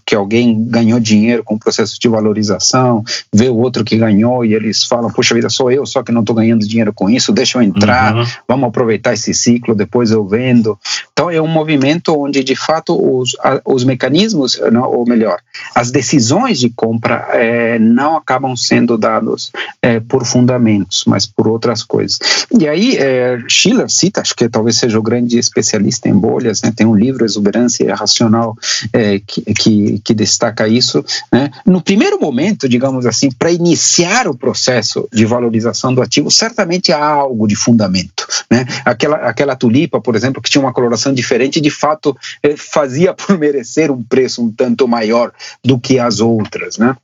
que 0.05 0.15
alguém 0.15 0.63
ganhou 0.65 0.99
dinheiro 0.99 1.43
com 1.43 1.55
o 1.55 1.59
processo 1.59 1.99
de 1.99 2.07
valorização, 2.07 3.03
vê 3.33 3.49
o 3.49 3.57
outro 3.57 3.83
que 3.83 3.97
ganhou 3.97 4.45
e 4.45 4.53
eles 4.53 4.83
falam: 4.83 5.11
Puxa 5.11 5.35
vida, 5.35 5.49
sou 5.49 5.71
eu, 5.71 5.85
só 5.85 6.03
que 6.03 6.11
não 6.11 6.21
estou 6.21 6.35
ganhando 6.35 6.67
dinheiro 6.67 6.93
com 6.93 7.09
isso, 7.09 7.31
deixa 7.31 7.57
eu 7.57 7.61
entrar, 7.61 8.15
uhum. 8.15 8.25
vamos 8.47 8.69
aproveitar 8.69 9.13
esse 9.13 9.33
ciclo, 9.33 9.75
depois 9.75 10.11
eu 10.11 10.25
vendo. 10.25 10.77
Então 11.11 11.29
é 11.29 11.41
um 11.41 11.47
movimento 11.47 12.13
onde 12.17 12.43
de 12.43 12.55
fato 12.55 12.95
os, 12.95 13.35
os 13.65 13.80
mecanismos, 13.83 14.59
não, 14.71 14.83
ou 14.83 15.05
melhor, 15.07 15.39
as 15.75 15.91
decisões 15.91 16.59
de 16.59 16.69
compra 16.69 17.27
é, 17.31 17.79
não 17.79 18.17
acabam 18.17 18.55
sendo 18.55 18.97
dados 18.97 19.51
é, 19.81 19.99
por 19.99 20.25
fundamentos, 20.25 21.03
mas 21.05 21.25
por 21.25 21.47
outras 21.47 21.83
coisas. 21.83 22.19
E 22.57 22.67
aí, 22.67 22.97
é, 22.97 23.39
Schiller 23.47 23.89
cita, 23.89 24.21
acho 24.21 24.35
que 24.35 24.47
talvez 24.49 24.77
seja 24.77 24.97
o 24.99 25.01
grande 25.01 25.37
especialista 25.37 26.09
em 26.09 26.13
bolhas, 26.13 26.61
né, 26.61 26.73
tem 26.75 26.85
um 26.85 26.95
livro, 26.95 27.25
Exuberância 27.25 27.93
Racional, 27.95 28.55
que, 29.27 29.41
que, 29.53 29.99
que, 30.03 30.13
destaca 30.13 30.67
isso. 30.67 31.03
Né. 31.31 31.49
No 31.65 31.81
primeiro 31.81 32.19
momento, 32.19 32.67
digamos 32.67 33.05
assim, 33.05 33.29
para 33.31 33.51
iniciar 33.51 34.27
o 34.27 34.35
processo 34.35 35.07
de 35.11 35.25
valorização 35.25 35.93
do 35.93 36.01
ativo, 36.01 36.29
certamente 36.29 36.91
há 36.91 37.03
algo 37.03 37.47
de 37.47 37.55
fundamento. 37.55 38.27
Né. 38.49 38.65
Aquela, 38.85 39.17
aquela 39.17 39.55
tulipa, 39.55 40.01
por 40.01 40.15
exemplo, 40.15 40.41
que 40.41 40.49
tinha 40.49 40.61
uma 40.61 40.73
coloração 40.73 41.13
diferente, 41.13 41.61
de 41.61 41.69
fato 41.69 42.15
fazia 42.57 43.13
por 43.13 43.37
merecer 43.37 43.70
um 43.91 44.03
preço 44.03 44.43
um 44.43 44.51
tanto 44.51 44.87
maior 44.87 45.31
do 45.63 45.79
que 45.79 45.99
as 45.99 46.19
outras. 46.19 46.77
Né. 46.77 46.95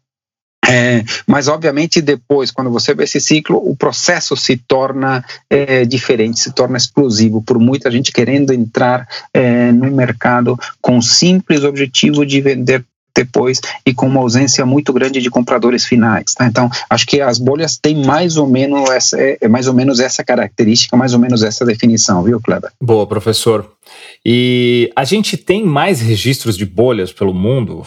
É, 0.67 1.03
mas, 1.25 1.47
obviamente, 1.47 2.01
depois, 2.01 2.51
quando 2.51 2.69
você 2.69 2.93
vê 2.93 3.05
esse 3.05 3.21
ciclo, 3.21 3.57
o 3.57 3.75
processo 3.75 4.35
se 4.35 4.57
torna 4.57 5.23
é, 5.49 5.85
diferente, 5.85 6.39
se 6.41 6.51
torna 6.51 6.75
explosivo, 6.75 7.41
por 7.41 7.57
muita 7.57 7.89
gente 7.89 8.11
querendo 8.11 8.51
entrar 8.51 9.07
é, 9.33 9.71
no 9.71 9.89
mercado 9.89 10.59
com 10.81 10.97
o 10.97 11.01
simples 11.01 11.63
objetivo 11.63 12.25
de 12.25 12.41
vender 12.41 12.83
depois 13.17 13.59
e 13.85 13.93
com 13.93 14.07
uma 14.07 14.21
ausência 14.21 14.65
muito 14.65 14.93
grande 14.93 15.21
de 15.21 15.29
compradores 15.29 15.85
finais. 15.85 16.33
Tá? 16.33 16.45
Então, 16.45 16.69
acho 16.89 17.05
que 17.05 17.19
as 17.19 17.39
bolhas 17.39 17.77
têm 17.77 18.05
mais 18.05 18.37
ou 18.37 18.47
menos 18.47 18.89
essa, 18.89 19.19
é, 19.19 19.37
é 19.41 19.47
mais 19.47 19.67
ou 19.67 19.73
menos 19.73 19.99
essa 19.99 20.23
característica, 20.23 20.95
mais 20.95 21.13
ou 21.13 21.19
menos 21.19 21.43
essa 21.43 21.65
definição, 21.65 22.23
viu, 22.23 22.39
Kleber? 22.39 22.71
Boa, 22.81 23.07
professor. 23.07 23.69
E 24.25 24.91
a 24.95 25.03
gente 25.03 25.35
tem 25.37 25.65
mais 25.65 25.99
registros 25.99 26.57
de 26.57 26.65
bolhas 26.65 27.11
pelo 27.11 27.33
mundo? 27.33 27.85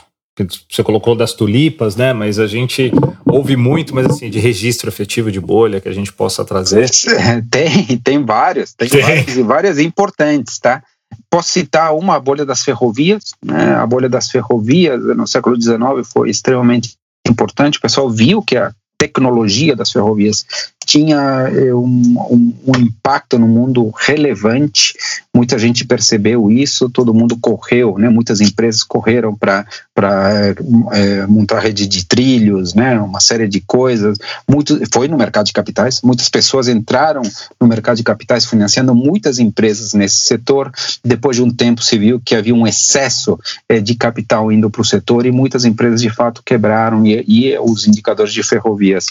você 0.70 0.82
colocou 0.82 1.14
das 1.14 1.32
tulipas, 1.32 1.96
né? 1.96 2.12
Mas 2.12 2.38
a 2.38 2.46
gente 2.46 2.90
ouve 3.26 3.56
muito, 3.56 3.94
mas 3.94 4.06
assim, 4.06 4.30
de 4.30 4.38
registro 4.38 4.88
efetivo 4.88 5.30
de 5.30 5.40
bolha 5.40 5.80
que 5.80 5.88
a 5.88 5.92
gente 5.92 6.12
possa 6.12 6.44
trazer. 6.44 6.88
Tem, 7.50 7.98
tem 7.98 8.24
várias, 8.24 8.72
tem, 8.72 8.88
tem. 8.88 9.00
várias 9.00 9.36
e 9.36 9.42
várias 9.42 9.78
importantes, 9.78 10.58
tá? 10.58 10.82
Posso 11.28 11.50
citar 11.50 11.94
uma, 11.94 12.16
a 12.16 12.20
bolha 12.20 12.44
das 12.44 12.62
ferrovias, 12.62 13.32
né? 13.44 13.74
A 13.74 13.86
bolha 13.86 14.08
das 14.08 14.30
ferrovias 14.30 15.00
no 15.16 15.26
século 15.26 15.60
XIX 15.60 15.80
foi 16.04 16.30
extremamente 16.30 16.96
importante. 17.26 17.78
O 17.78 17.80
pessoal 17.80 18.10
viu 18.10 18.42
que 18.42 18.56
a 18.56 18.72
tecnologia 18.98 19.74
das 19.74 19.90
ferrovias 19.90 20.44
tinha 20.90 21.16
é, 21.55 21.72
um, 21.72 22.16
um, 22.31 22.55
um, 22.66 22.81
impacto 22.81 23.38
no 23.38 23.46
mundo 23.46 23.92
relevante. 23.96 24.92
Muita 25.33 25.57
gente 25.57 25.85
percebeu 25.85 26.50
isso, 26.50 26.90
todo 26.90 27.14
mundo 27.14 27.38
correu, 27.40 27.96
né? 27.96 28.09
Muitas 28.09 28.40
empresas 28.40 28.83
correram 28.83 29.33
para 29.37 29.64
é, 30.92 31.26
montar 31.29 31.61
rede 31.61 31.87
de 31.87 32.05
trilhos, 32.05 32.74
né? 32.74 32.98
Uma 33.00 33.20
série 33.20 33.46
de 33.46 33.61
coisas. 33.61 34.18
Muito 34.50 34.81
foi 34.92 35.07
no 35.07 35.16
mercado 35.16 35.46
de 35.46 35.53
capitais. 35.53 36.03
Muitas 36.03 36.29
pessoas 36.29 36.66
entraram 36.66 37.22
no 37.61 37.68
mercado 37.68 37.98
de 37.98 38.03
capitais 38.03 38.44
financiando 38.44 38.92
muitas 38.92 39.38
empresas 39.38 39.94
nesse 39.94 40.16
setor. 40.16 40.72
Depois 41.05 41.37
de 41.37 41.42
um 41.44 41.53
tempo 41.53 41.85
se 41.85 41.96
viu 41.96 42.20
que 42.20 42.35
havia 42.35 42.55
um 42.55 42.66
excesso 42.66 43.38
é, 43.68 43.79
de 43.79 43.94
capital 43.94 44.50
indo 44.50 44.68
para 44.68 44.83
o 44.83 44.85
setor 44.85 45.24
e 45.24 45.31
muitas 45.31 45.64
empresas 45.64 46.00
de 46.00 46.11
fato 46.11 46.42
quebraram 46.44 47.07
e, 47.07 47.24
e 47.29 47.59
os 47.61 47.87
indicadores 47.87 48.33
de 48.33 48.42
ferrovias 48.42 49.07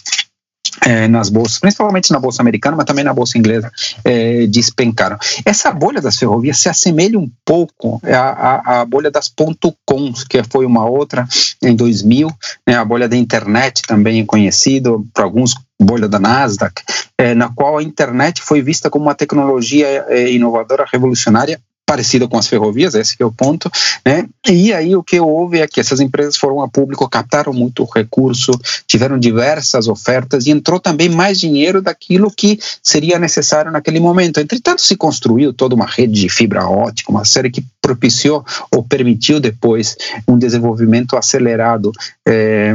é, 0.85 1.07
nas 1.07 1.29
bolsas, 1.29 1.59
principalmente 1.59 2.11
na 2.11 2.19
bolsa 2.19 2.41
americana, 2.41 2.75
mas 2.77 2.85
também 2.85 3.03
na 3.03 3.13
bolsa 3.13 3.37
inglesa, 3.37 3.71
é, 4.03 4.47
despencaram. 4.47 5.17
Essa 5.45 5.71
bolha 5.71 6.01
das 6.01 6.17
ferrovias 6.17 6.59
se 6.59 6.69
assemelha 6.69 7.19
um 7.19 7.29
pouco 7.45 8.01
à, 8.03 8.19
à, 8.19 8.81
à 8.81 8.85
bolha 8.85 9.11
das 9.11 9.27
ponto 9.27 9.75
.com, 9.85 10.13
que 10.29 10.41
foi 10.43 10.65
uma 10.65 10.85
outra 10.85 11.27
em 11.61 11.75
2000, 11.75 12.31
né, 12.67 12.75
a 12.75 12.85
bolha 12.85 13.07
da 13.07 13.15
internet 13.15 13.81
também 13.87 14.21
é 14.21 14.25
conhecido 14.25 15.05
para 15.13 15.23
alguns 15.23 15.55
bolha 15.81 16.09
da 16.09 16.19
Nasdaq, 16.19 16.83
é, 17.17 17.33
na 17.33 17.49
qual 17.49 17.77
a 17.77 17.83
internet 17.83 18.41
foi 18.41 18.61
vista 18.61 18.89
como 18.89 19.05
uma 19.05 19.15
tecnologia 19.15 20.05
é, 20.09 20.29
inovadora, 20.31 20.85
revolucionária, 20.91 21.59
parecida 21.89 22.27
com 22.27 22.37
as 22.37 22.45
ferrovias, 22.45 22.93
esse 22.93 23.15
é 23.19 23.25
o 23.25 23.31
ponto, 23.31 23.67
né? 24.05 24.27
E 24.47 24.71
aí 24.71 24.95
o 24.95 25.01
que 25.01 25.19
houve 25.19 25.59
é 25.59 25.67
que 25.67 25.79
essas 25.79 25.99
empresas 25.99 26.37
foram 26.37 26.61
a 26.61 26.67
público, 26.67 27.09
captaram 27.09 27.51
muito 27.51 27.83
recurso, 27.83 28.51
tiveram 28.85 29.17
diversas 29.17 29.87
ofertas 29.87 30.45
e 30.45 30.51
entrou 30.51 30.79
também 30.79 31.09
mais 31.09 31.39
dinheiro 31.39 31.81
daquilo 31.81 32.29
que 32.29 32.59
seria 32.83 33.17
necessário 33.17 33.71
naquele 33.71 33.99
momento. 33.99 34.39
Entretanto, 34.39 34.83
se 34.83 34.95
construiu 34.95 35.51
toda 35.51 35.73
uma 35.73 35.87
rede 35.87 36.21
de 36.21 36.29
fibra 36.29 36.69
ótica, 36.69 37.11
uma 37.11 37.25
série 37.25 37.49
que 37.49 37.65
propiciou 37.81 38.45
ou 38.71 38.83
permitiu 38.83 39.39
depois 39.39 39.97
um 40.27 40.37
desenvolvimento 40.37 41.17
acelerado 41.17 41.91
é, 42.23 42.71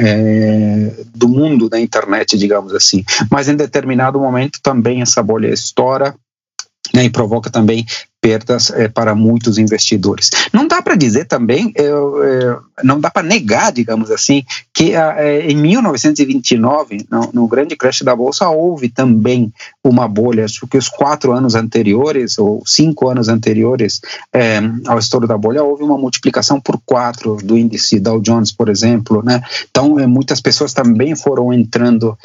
é, 0.00 0.92
do 1.14 1.28
mundo 1.28 1.68
da 1.68 1.78
internet, 1.78 2.36
digamos 2.36 2.74
assim. 2.74 3.04
Mas 3.30 3.48
em 3.48 3.54
determinado 3.54 4.18
momento 4.18 4.58
também 4.60 5.00
essa 5.00 5.22
bolha 5.22 5.46
estoura, 5.46 6.12
né, 6.94 7.04
e 7.04 7.10
provoca 7.10 7.50
também 7.50 7.84
perdas 8.20 8.70
é, 8.70 8.88
para 8.88 9.14
muitos 9.14 9.58
investidores. 9.58 10.30
Não 10.52 10.66
dá 10.66 10.82
para 10.82 10.96
dizer 10.96 11.26
também, 11.26 11.72
é, 11.76 11.84
é, 11.84 12.56
não 12.82 13.00
dá 13.00 13.10
para 13.10 13.26
negar, 13.26 13.72
digamos 13.72 14.10
assim, 14.10 14.44
que 14.74 14.92
em 15.44 15.56
1929, 15.56 17.06
no, 17.10 17.30
no, 17.32 17.48
grande 17.48 17.76
crash 17.76 18.02
da 18.02 18.14
bolsa, 18.14 18.48
houve 18.48 18.88
também 18.88 19.52
uma 19.82 20.06
bolha. 20.06 20.44
Acho 20.44 20.66
que 20.66 20.78
os 20.78 20.88
quatro 20.88 21.32
anos 21.32 21.54
anteriores 21.54 22.38
ou 22.38 22.62
cinco 22.64 23.08
anos 23.08 23.28
anteriores 23.28 24.00
ao 24.86 24.98
estouro 24.98 25.26
da 25.26 25.36
bolha 25.36 25.64
houve 25.64 25.82
uma 25.82 25.98
multiplicação 25.98 26.60
por 26.60 26.80
quatro 26.86 27.36
do 27.36 27.58
índice 27.58 27.98
Dow 27.98 28.20
Jones, 28.20 28.52
por 28.52 28.68
exemplo, 28.68 29.22
né? 29.24 29.42
Então 29.68 29.96
muitas 30.08 30.40
pessoas 30.40 30.72
também 30.72 31.16
foram 31.16 31.52
entrando 31.52 32.16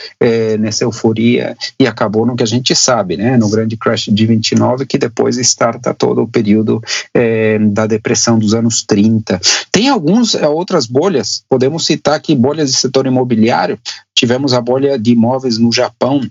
nessa 0.60 0.84
euforia 0.84 1.58
e 1.80 1.88
acabou 1.88 2.26
no 2.26 2.36
que 2.36 2.44
a 2.44 2.48
gente 2.48 2.76
sabe, 2.76 3.18
né? 3.18 3.36
No 3.36 3.50
grande 3.50 3.76
crash 3.76 4.10
de 4.12 4.26
29 4.28 4.86
que 4.86 5.00
depois 5.00 5.38
starta 5.84 5.94
todo 5.94 6.22
o 6.22 6.28
período 6.28 6.82
é, 7.14 7.60
da 7.60 7.86
depressão 7.86 8.40
dos 8.40 8.54
anos 8.54 8.84
30. 8.84 9.40
Tem 9.72 9.90
algumas 9.90 10.34
é, 10.34 10.48
outras 10.48 10.88
bolhas, 10.88 11.44
podemos 11.50 11.86
citar 11.86 12.16
aqui 12.16 12.34
bolhas 12.34 12.72
de 12.72 12.78
setor 12.78 13.06
imobiliário, 13.06 13.78
tivemos 14.16 14.54
a 14.54 14.62
bolha 14.62 14.98
de 14.98 15.12
imóveis 15.12 15.58
no 15.58 15.72
Japão, 15.72 16.22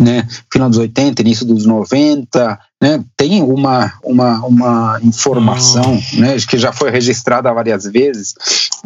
né, 0.00 0.26
final 0.52 0.68
dos 0.68 0.78
80, 0.78 1.22
início 1.22 1.46
dos 1.46 1.64
90, 1.64 2.58
né, 2.82 3.02
tem 3.16 3.42
uma, 3.42 3.92
uma, 4.02 4.44
uma 4.44 5.00
informação 5.02 5.98
oh. 5.98 6.20
né, 6.20 6.36
que 6.46 6.58
já 6.58 6.72
foi 6.72 6.90
registrada 6.90 7.52
várias 7.52 7.84
vezes, 7.84 8.34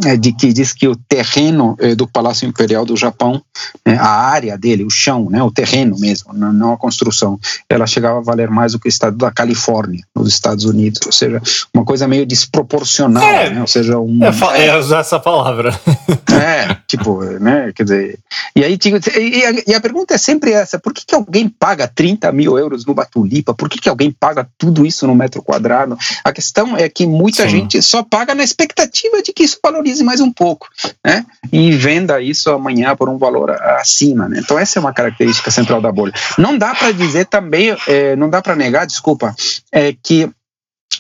é, 0.05 0.17
de 0.17 0.33
que 0.33 0.53
diz 0.53 0.73
que 0.73 0.87
o 0.87 0.95
terreno 0.95 1.77
é, 1.81 1.95
do 1.95 2.07
Palácio 2.07 2.47
Imperial 2.47 2.85
do 2.85 2.97
Japão, 2.97 3.43
né, 3.85 3.97
a 3.99 4.09
área 4.09 4.57
dele, 4.57 4.85
o 4.85 4.91
chão, 4.91 5.29
né, 5.31 5.43
o 5.43 5.51
terreno 5.51 5.99
mesmo, 5.99 6.33
não 6.33 6.73
a 6.73 6.77
construção, 6.77 7.41
ela 7.69 7.87
chegava 7.87 8.19
a 8.19 8.23
valer 8.23 8.51
mais 8.51 8.73
do 8.73 8.79
que 8.79 8.87
o 8.87 8.89
estado 8.89 9.17
da 9.17 9.31
Califórnia, 9.31 10.05
nos 10.15 10.29
Estados 10.29 10.65
Unidos, 10.65 11.01
ou 11.05 11.13
seja, 11.13 11.43
uma 11.75 11.85
coisa 11.85 12.07
meio 12.07 12.25
desproporcional, 12.25 13.23
é, 13.23 13.51
né, 13.51 13.61
ou 13.61 13.67
seja, 13.67 13.99
um... 13.99 14.21
É, 14.23 14.69
é 14.69 14.79
usar 14.79 15.01
essa 15.01 15.19
palavra. 15.19 15.79
É, 16.39 16.77
tipo, 16.87 17.21
né, 17.25 17.73
quer 17.75 17.83
dizer... 17.83 18.19
E 18.55 18.63
aí, 18.63 18.79
e 19.17 19.45
a, 19.45 19.63
e 19.73 19.75
a 19.75 19.81
pergunta 19.81 20.15
é 20.15 20.19
sempre 20.19 20.53
essa, 20.53 20.79
por 20.79 20.93
que, 20.93 21.05
que 21.05 21.15
alguém 21.15 21.49
paga 21.49 21.89
30 21.89 22.31
mil 22.31 22.57
euros 22.57 22.87
no 22.87 22.95
Batulipa? 22.95 23.55
Por 23.55 23.69
que, 23.69 23.78
que 23.81 23.89
alguém 23.89 24.11
paga 24.11 24.49
tudo 24.57 24.87
isso 24.87 25.07
no 25.07 25.15
metro 25.15 25.43
quadrado? 25.43 25.97
A 26.25 26.33
questão 26.33 26.77
é 26.77 26.89
que 26.89 27.07
muita 27.07 27.45
Sim. 27.45 27.49
gente 27.49 27.83
só 27.83 28.03
paga 28.03 28.35
na 28.35 28.43
expectativa 28.43 29.23
de 29.23 29.33
que 29.33 29.43
isso 29.43 29.59
valorize 29.63 30.03
mais 30.05 30.21
um 30.21 30.33
pouco, 30.33 30.69
né? 31.05 31.25
E 31.53 31.73
venda 31.73 32.21
isso 32.21 32.51
amanhã 32.51 32.95
por 32.97 33.09
um 33.09 33.19
valor 33.19 33.51
acima, 33.51 34.29
né? 34.29 34.41
Então 34.43 34.59
essa 34.59 34.79
é 34.79 34.81
uma 34.81 34.93
característica 34.93 35.51
central 35.51 35.81
da 35.81 35.93
bolha. 35.93 36.13
Não 36.37 36.57
dá 36.57 36.75
para 36.75 36.93
dizer 36.93 37.27
também, 37.27 37.77
é, 37.87 38.17
não 38.17 38.29
dá 38.29 38.43
para 38.43 38.57
negar, 38.57 38.87
desculpa, 38.87 39.35
é 39.73 39.95
que 40.03 40.31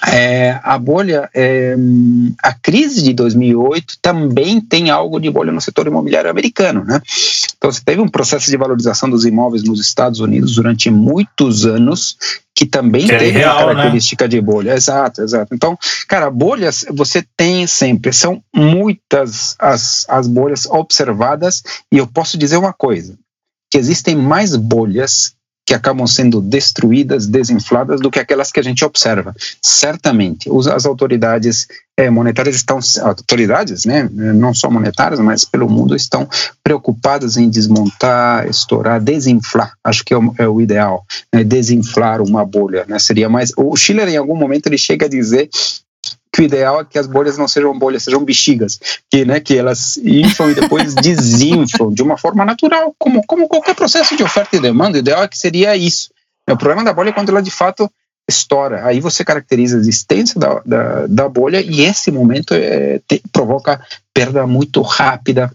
é, 0.06 0.60
a 0.62 0.78
bolha, 0.78 1.28
é, 1.34 1.74
a 2.42 2.52
crise 2.52 3.02
de 3.02 3.12
2008 3.12 3.94
também 4.00 4.60
tem 4.60 4.90
algo 4.90 5.18
de 5.18 5.28
bolha 5.28 5.50
no 5.50 5.60
setor 5.60 5.88
imobiliário 5.88 6.30
americano, 6.30 6.84
né? 6.84 7.00
Então 7.56 7.72
você 7.72 7.80
teve 7.84 8.00
um 8.00 8.08
processo 8.08 8.48
de 8.48 8.56
valorização 8.56 9.10
dos 9.10 9.24
imóveis 9.24 9.64
nos 9.64 9.80
Estados 9.80 10.20
Unidos 10.20 10.54
durante 10.54 10.88
muitos 10.88 11.66
anos 11.66 12.16
que 12.54 12.64
também 12.64 13.06
que 13.06 13.12
é 13.12 13.18
teve 13.18 13.38
real, 13.38 13.56
uma 13.56 13.66
né? 13.66 13.74
característica 13.74 14.24
né? 14.24 14.28
de 14.28 14.40
bolha. 14.40 14.74
Exato, 14.74 15.22
exato. 15.22 15.54
Então, 15.54 15.76
cara, 16.06 16.30
bolhas 16.30 16.84
você 16.92 17.24
tem 17.36 17.66
sempre, 17.66 18.12
são 18.12 18.42
muitas 18.54 19.56
as, 19.58 20.06
as 20.08 20.28
bolhas 20.28 20.66
observadas 20.66 21.62
e 21.90 21.98
eu 21.98 22.06
posso 22.06 22.38
dizer 22.38 22.56
uma 22.56 22.72
coisa, 22.72 23.18
que 23.70 23.78
existem 23.78 24.14
mais 24.14 24.54
bolhas 24.54 25.34
que 25.68 25.74
acabam 25.74 26.06
sendo 26.06 26.40
destruídas, 26.40 27.26
desinfladas, 27.26 28.00
do 28.00 28.10
que 28.10 28.18
aquelas 28.18 28.50
que 28.50 28.58
a 28.58 28.62
gente 28.62 28.82
observa. 28.86 29.36
Certamente, 29.60 30.48
as 30.74 30.86
autoridades 30.86 31.68
é, 31.94 32.08
monetárias 32.08 32.56
estão, 32.56 32.78
autoridades, 33.02 33.84
né, 33.84 34.08
não 34.10 34.54
só 34.54 34.70
monetárias, 34.70 35.20
mas 35.20 35.44
pelo 35.44 35.68
mundo, 35.68 35.94
estão 35.94 36.26
preocupadas 36.64 37.36
em 37.36 37.50
desmontar, 37.50 38.48
estourar, 38.48 38.98
desinflar. 38.98 39.74
Acho 39.84 40.02
que 40.06 40.14
é 40.14 40.16
o, 40.16 40.34
é 40.38 40.48
o 40.48 40.58
ideal, 40.58 41.04
né, 41.34 41.44
desinflar 41.44 42.22
uma 42.22 42.46
bolha. 42.46 42.86
Né, 42.88 42.98
seria 42.98 43.28
mais. 43.28 43.52
O 43.54 43.76
Schiller, 43.76 44.08
em 44.08 44.16
algum 44.16 44.36
momento, 44.36 44.68
ele 44.68 44.78
chega 44.78 45.04
a 45.04 45.10
dizer 45.10 45.50
que 46.38 46.42
o 46.42 46.44
ideal 46.44 46.80
é 46.80 46.84
que 46.84 46.98
as 46.98 47.08
bolhas 47.08 47.36
não 47.36 47.48
sejam 47.48 47.76
bolhas, 47.76 48.04
sejam 48.04 48.24
bexigas, 48.24 48.78
que, 49.10 49.24
né, 49.24 49.40
que 49.40 49.56
elas 49.56 49.96
inflam 49.96 50.52
e 50.52 50.54
depois 50.54 50.94
desinflam 51.02 51.92
de 51.92 52.00
uma 52.00 52.16
forma 52.16 52.44
natural, 52.44 52.94
como, 52.96 53.26
como 53.26 53.48
qualquer 53.48 53.74
processo 53.74 54.16
de 54.16 54.22
oferta 54.22 54.56
e 54.56 54.60
demanda, 54.60 54.96
o 54.96 55.00
ideal 55.00 55.24
é 55.24 55.28
que 55.28 55.36
seria 55.36 55.76
isso. 55.76 56.10
O 56.48 56.56
problema 56.56 56.84
da 56.84 56.92
bolha 56.92 57.08
é 57.08 57.12
quando 57.12 57.30
ela 57.30 57.42
de 57.42 57.50
fato 57.50 57.90
estoura, 58.28 58.86
aí 58.86 59.00
você 59.00 59.24
caracteriza 59.24 59.78
a 59.78 59.80
existência 59.80 60.38
da, 60.38 60.62
da, 60.64 61.06
da 61.08 61.28
bolha 61.28 61.60
e 61.60 61.80
esse 61.80 62.12
momento 62.12 62.54
é, 62.54 63.00
te, 63.08 63.20
provoca 63.32 63.80
perda 64.14 64.46
muito 64.46 64.80
rápida 64.82 65.50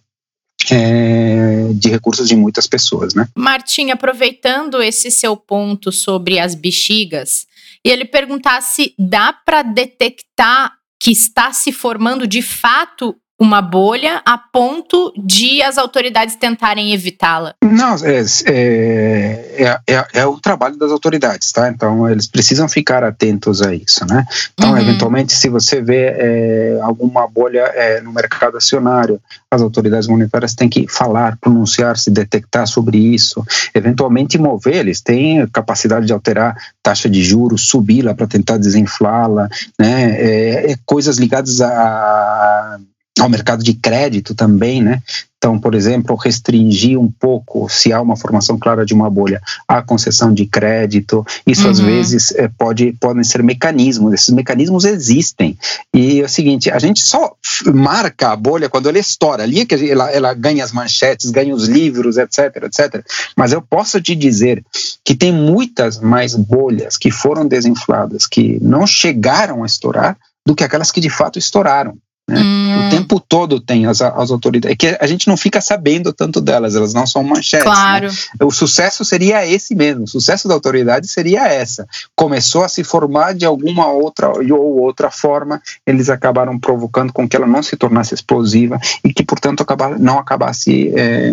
é, 0.69 1.69
de 1.73 1.89
recursos 1.89 2.27
de 2.27 2.35
muitas 2.35 2.67
pessoas, 2.67 3.13
né? 3.13 3.27
Martim, 3.35 3.91
aproveitando 3.91 4.81
esse 4.81 5.11
seu 5.11 5.37
ponto 5.37 5.91
sobre 5.91 6.39
as 6.39 6.55
bexigas, 6.55 7.47
e 7.85 7.89
ele 7.89 8.05
perguntar 8.05 8.61
se 8.61 8.95
dá 8.97 9.33
para 9.33 9.61
detectar 9.61 10.77
que 10.99 11.11
está 11.11 11.51
se 11.51 11.71
formando 11.71 12.25
de 12.25 12.41
fato 12.41 13.15
uma 13.43 13.61
bolha 13.61 14.21
a 14.25 14.37
ponto 14.37 15.13
de 15.17 15.61
as 15.61 15.77
autoridades 15.77 16.37
tentarem 16.37 16.93
evitá-la? 16.93 17.53
Não, 17.61 17.95
é, 17.95 18.23
é, 18.45 19.79
é, 19.85 20.05
é, 20.13 20.25
o 20.25 20.39
trabalho 20.39 20.77
das 20.77 20.91
autoridades, 20.91 21.51
tá? 21.51 21.67
Então, 21.67 22.09
eles 22.09 22.25
precisam 22.25 22.69
ficar 22.69 23.03
atentos 23.03 23.61
a 23.61 23.75
isso, 23.75 24.05
né? 24.05 24.25
Então, 24.53 24.71
uhum. 24.71 24.77
eventualmente, 24.77 25.33
se 25.33 25.49
você 25.49 25.81
vê 25.81 26.05
é, 26.05 26.79
alguma 26.81 27.27
bolha 27.27 27.69
é, 27.75 27.99
no 27.99 28.13
mercado 28.13 28.55
acionário, 28.55 29.19
as 29.51 29.61
autoridades 29.61 30.07
monetárias 30.07 30.55
têm 30.55 30.69
que 30.69 30.87
falar, 30.87 31.37
pronunciar-se, 31.37 32.09
detectar 32.09 32.65
sobre 32.65 32.97
isso, 32.97 33.45
eventualmente 33.75 34.37
mover, 34.37 34.77
eles 34.77 35.01
têm 35.01 35.45
capacidade 35.47 36.05
de 36.05 36.13
alterar 36.13 36.55
taxa 36.81 37.09
de 37.09 37.21
juros, 37.21 37.67
subi-la 37.67 38.13
para 38.13 38.25
tentar 38.25 38.57
desinflá-la, 38.57 39.49
né? 39.77 40.71
É, 40.71 40.75
coisas 40.85 41.17
ligadas 41.17 41.59
a 41.59 42.79
ao 43.23 43.29
mercado 43.29 43.63
de 43.63 43.73
crédito 43.73 44.35
também, 44.35 44.81
né? 44.81 45.01
Então, 45.37 45.59
por 45.59 45.75
exemplo, 45.75 46.15
restringir 46.15 46.97
um 46.99 47.09
pouco, 47.09 47.67
se 47.69 47.91
há 47.91 48.01
uma 48.01 48.15
formação 48.15 48.57
clara 48.57 48.85
de 48.85 48.93
uma 48.93 49.09
bolha, 49.09 49.41
a 49.67 49.81
concessão 49.81 50.33
de 50.33 50.45
crédito. 50.45 51.25
Isso, 51.45 51.65
uhum. 51.65 51.71
às 51.71 51.79
vezes, 51.79 52.31
é, 52.31 52.47
pode, 52.47 52.93
podem 52.93 53.23
ser 53.25 53.43
mecanismos. 53.43 54.13
Esses 54.13 54.29
mecanismos 54.29 54.85
existem. 54.85 55.57
E 55.93 56.21
é 56.21 56.25
o 56.25 56.29
seguinte: 56.29 56.71
a 56.71 56.79
gente 56.79 57.01
só 57.01 57.33
marca 57.73 58.31
a 58.31 58.35
bolha 58.35 58.69
quando 58.69 58.87
ela 58.87 58.99
estoura. 58.99 59.43
Ali 59.43 59.61
é 59.61 59.65
que 59.65 59.89
ela, 59.89 60.09
ela 60.11 60.33
ganha 60.33 60.63
as 60.63 60.71
manchetes, 60.71 61.29
ganha 61.29 61.53
os 61.53 61.67
livros, 61.67 62.17
etc, 62.17 62.63
etc. 62.63 63.05
Mas 63.35 63.51
eu 63.51 63.61
posso 63.61 64.01
te 64.01 64.15
dizer 64.15 64.63
que 65.03 65.13
tem 65.13 65.33
muitas 65.33 65.99
mais 65.99 66.35
bolhas 66.35 66.97
que 66.97 67.11
foram 67.11 67.45
desinfladas, 67.45 68.25
que 68.25 68.59
não 68.61 68.87
chegaram 68.87 69.63
a 69.63 69.65
estourar, 69.65 70.17
do 70.45 70.55
que 70.55 70.63
aquelas 70.63 70.91
que 70.91 70.99
de 70.99 71.09
fato 71.09 71.39
estouraram. 71.39 71.97
Né? 72.29 72.41
Hum. 72.41 72.87
O 72.87 72.89
tempo 72.89 73.19
todo 73.19 73.59
tem 73.59 73.85
as, 73.85 74.01
as 74.01 74.31
autoridades. 74.31 74.73
É 74.73 74.75
que 74.75 74.97
a 74.99 75.07
gente 75.07 75.27
não 75.27 75.35
fica 75.35 75.59
sabendo 75.59 76.13
tanto 76.13 76.39
delas, 76.39 76.75
elas 76.75 76.93
não 76.93 77.05
são 77.05 77.23
manchetes. 77.23 77.65
Né? 77.65 77.73
Claro. 77.73 78.07
Né? 78.07 78.45
O 78.45 78.51
sucesso 78.51 79.03
seria 79.03 79.45
esse 79.45 79.75
mesmo. 79.75 80.03
O 80.03 80.07
sucesso 80.07 80.47
da 80.47 80.53
autoridade 80.53 81.07
seria 81.07 81.47
essa. 81.47 81.85
Começou 82.15 82.63
a 82.63 82.69
se 82.69 82.83
formar 82.83 83.33
de 83.33 83.45
alguma 83.45 83.87
outra 83.87 84.31
ou 84.31 84.79
outra 84.79 85.11
forma, 85.11 85.61
eles 85.85 86.09
acabaram 86.09 86.57
provocando 86.57 87.11
com 87.11 87.27
que 87.27 87.35
ela 87.35 87.47
não 87.47 87.61
se 87.61 87.75
tornasse 87.75 88.13
explosiva 88.13 88.79
e 89.03 89.13
que, 89.13 89.23
portanto, 89.23 89.61
acabar, 89.61 89.99
não 89.99 90.17
acabasse 90.17 90.93
é, 90.95 91.31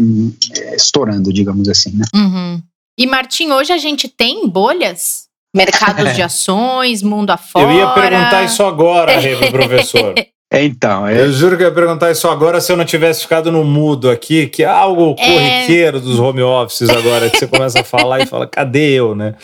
estourando, 0.74 1.32
digamos 1.32 1.68
assim. 1.68 1.92
Né? 1.92 2.04
Uhum. 2.14 2.62
E, 2.98 3.06
Martim, 3.06 3.50
hoje 3.50 3.72
a 3.72 3.78
gente 3.78 4.08
tem 4.08 4.48
bolhas? 4.48 5.28
Mercados 5.54 6.14
de 6.16 6.22
ações, 6.22 7.02
mundo 7.02 7.30
afora. 7.30 7.72
Eu 7.72 7.78
ia 7.78 7.88
perguntar 7.90 8.44
isso 8.44 8.62
agora, 8.62 9.12
professor. 9.50 10.14
Então, 10.52 11.06
é... 11.06 11.20
eu 11.20 11.32
juro 11.32 11.56
que 11.56 11.62
eu 11.62 11.68
ia 11.68 11.74
perguntar 11.74 12.10
isso 12.10 12.28
agora 12.28 12.60
se 12.60 12.72
eu 12.72 12.76
não 12.76 12.84
tivesse 12.84 13.22
ficado 13.22 13.52
no 13.52 13.64
mudo 13.64 14.10
aqui, 14.10 14.48
que 14.48 14.64
é 14.64 14.66
algo 14.66 15.14
é... 15.18 15.26
corriqueiro 15.26 16.00
dos 16.00 16.18
home 16.18 16.42
offices 16.42 16.90
agora, 16.90 17.30
que 17.30 17.38
você 17.38 17.46
começa 17.46 17.80
a 17.80 17.84
falar 17.84 18.20
e 18.20 18.26
fala, 18.26 18.46
cadê 18.46 18.90
eu, 18.90 19.14
né? 19.14 19.34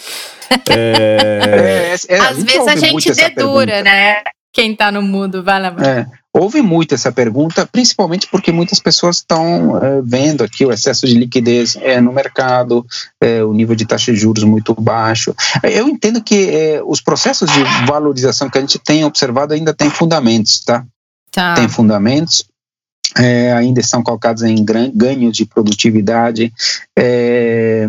É... 0.68 1.94
É, 2.08 2.18
Às 2.18 2.42
vezes 2.42 2.66
a 2.66 2.76
gente 2.76 3.14
dedura, 3.14 3.82
né? 3.82 4.22
Quem 4.52 4.74
tá 4.74 4.90
no 4.90 5.02
mudo, 5.02 5.44
vai 5.44 5.60
lá. 5.60 5.68
É, 5.84 6.06
houve 6.32 6.62
muito 6.62 6.94
essa 6.94 7.12
pergunta, 7.12 7.68
principalmente 7.70 8.26
porque 8.26 8.50
muitas 8.50 8.80
pessoas 8.80 9.18
estão 9.18 9.76
é, 9.76 10.00
vendo 10.02 10.42
aqui 10.42 10.64
o 10.64 10.72
excesso 10.72 11.06
de 11.06 11.14
liquidez 11.14 11.76
é, 11.76 12.00
no 12.00 12.10
mercado, 12.10 12.86
é, 13.20 13.44
o 13.44 13.52
nível 13.52 13.76
de 13.76 13.84
taxa 13.84 14.12
de 14.12 14.18
juros 14.18 14.44
muito 14.44 14.74
baixo. 14.74 15.34
Eu 15.62 15.86
entendo 15.88 16.22
que 16.22 16.80
os 16.86 17.02
processos 17.02 17.50
de 17.50 17.62
valorização 17.86 18.48
que 18.48 18.56
a 18.56 18.60
gente 18.62 18.78
tem 18.78 19.04
observado 19.04 19.52
ainda 19.52 19.74
têm 19.74 19.90
fundamentos, 19.90 20.60
tá? 20.64 20.84
Tá. 21.36 21.54
tem 21.54 21.68
fundamentos, 21.68 22.44
é, 23.16 23.52
ainda 23.52 23.80
estão 23.80 24.02
colocados 24.02 24.42
em 24.42 24.64
ganhos 24.64 25.36
de 25.36 25.44
produtividade. 25.44 26.52
É, 26.98 27.86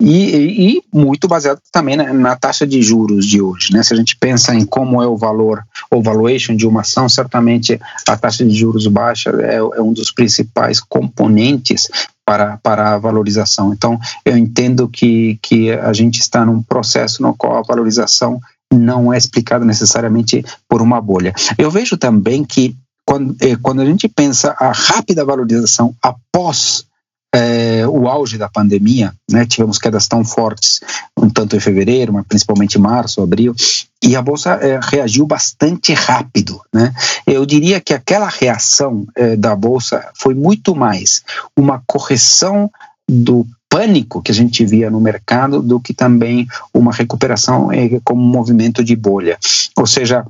e, 0.00 0.76
e, 0.76 0.82
muito 0.92 1.28
baseado 1.28 1.60
também 1.72 1.96
na, 1.96 2.12
na, 2.12 2.36
taxa 2.36 2.66
de 2.66 2.80
juros 2.80 3.26
de 3.26 3.42
hoje. 3.42 3.72
Né? 3.72 3.82
Se 3.82 3.92
a 3.92 3.96
gente 3.96 4.16
pensa 4.16 4.54
em 4.54 4.64
como 4.64 5.02
é 5.02 5.06
o 5.06 5.16
valor, 5.16 5.62
o 5.90 6.00
valuation 6.00 6.54
de 6.56 6.66
uma 6.66 6.80
ação, 6.80 7.08
certamente 7.08 7.78
a 8.06 8.16
taxa 8.16 8.44
de 8.44 8.54
juros 8.54 8.86
baixa 8.86 9.30
é, 9.42 9.56
é 9.56 9.82
um 9.82 9.92
dos 9.92 10.10
principais 10.10 10.80
componentes 10.80 11.88
para, 12.24 12.56
para 12.58 12.94
a 12.94 12.98
valorização. 12.98 13.72
Então, 13.72 13.98
eu 14.24 14.36
entendo 14.36 14.88
que, 14.88 15.38
que 15.42 15.72
a 15.72 15.92
gente 15.92 16.20
está 16.20 16.44
num 16.44 16.62
processo 16.62 17.20
no 17.22 17.34
qual 17.34 17.56
a 17.56 17.62
valorização 17.62 18.40
não 18.72 19.12
é 19.12 19.18
explicado 19.18 19.64
necessariamente 19.64 20.44
por 20.68 20.82
uma 20.82 21.00
bolha. 21.00 21.34
Eu 21.56 21.70
vejo 21.70 21.96
também 21.96 22.44
que 22.44 22.76
quando, 23.04 23.36
eh, 23.40 23.56
quando 23.56 23.80
a 23.80 23.86
gente 23.86 24.06
pensa 24.08 24.54
a 24.58 24.70
rápida 24.70 25.24
valorização 25.24 25.94
após 26.02 26.86
é, 27.34 27.86
o 27.86 28.08
auge 28.08 28.38
da 28.38 28.48
pandemia, 28.48 29.14
né, 29.30 29.44
tivemos 29.44 29.78
quedas 29.78 30.08
tão 30.08 30.24
fortes, 30.24 30.80
um 31.16 31.28
tanto 31.28 31.56
em 31.56 31.60
fevereiro, 31.60 32.12
mas 32.12 32.26
principalmente 32.26 32.78
março, 32.78 33.22
abril, 33.22 33.54
e 34.02 34.16
a 34.16 34.22
bolsa 34.22 34.52
é, 34.54 34.80
reagiu 34.82 35.26
bastante 35.26 35.92
rápido. 35.92 36.60
Né? 36.72 36.92
Eu 37.26 37.44
diria 37.44 37.80
que 37.80 37.92
aquela 37.92 38.28
reação 38.28 39.06
da 39.38 39.54
bolsa 39.54 40.10
foi 40.14 40.34
muito 40.34 40.74
mais 40.74 41.22
uma 41.56 41.82
correção 41.86 42.70
do 43.08 43.46
pânico 43.68 44.22
que 44.22 44.30
a 44.30 44.34
gente 44.34 44.64
via 44.64 44.90
no 44.90 45.00
mercado 45.00 45.62
do 45.62 45.78
que 45.78 45.92
também 45.92 46.46
uma 46.72 46.92
recuperação 46.92 47.72
eh, 47.72 48.00
como 48.02 48.22
movimento 48.22 48.82
de 48.82 48.96
bolha. 48.96 49.38
Ou 49.76 49.86
seja, 49.86 50.24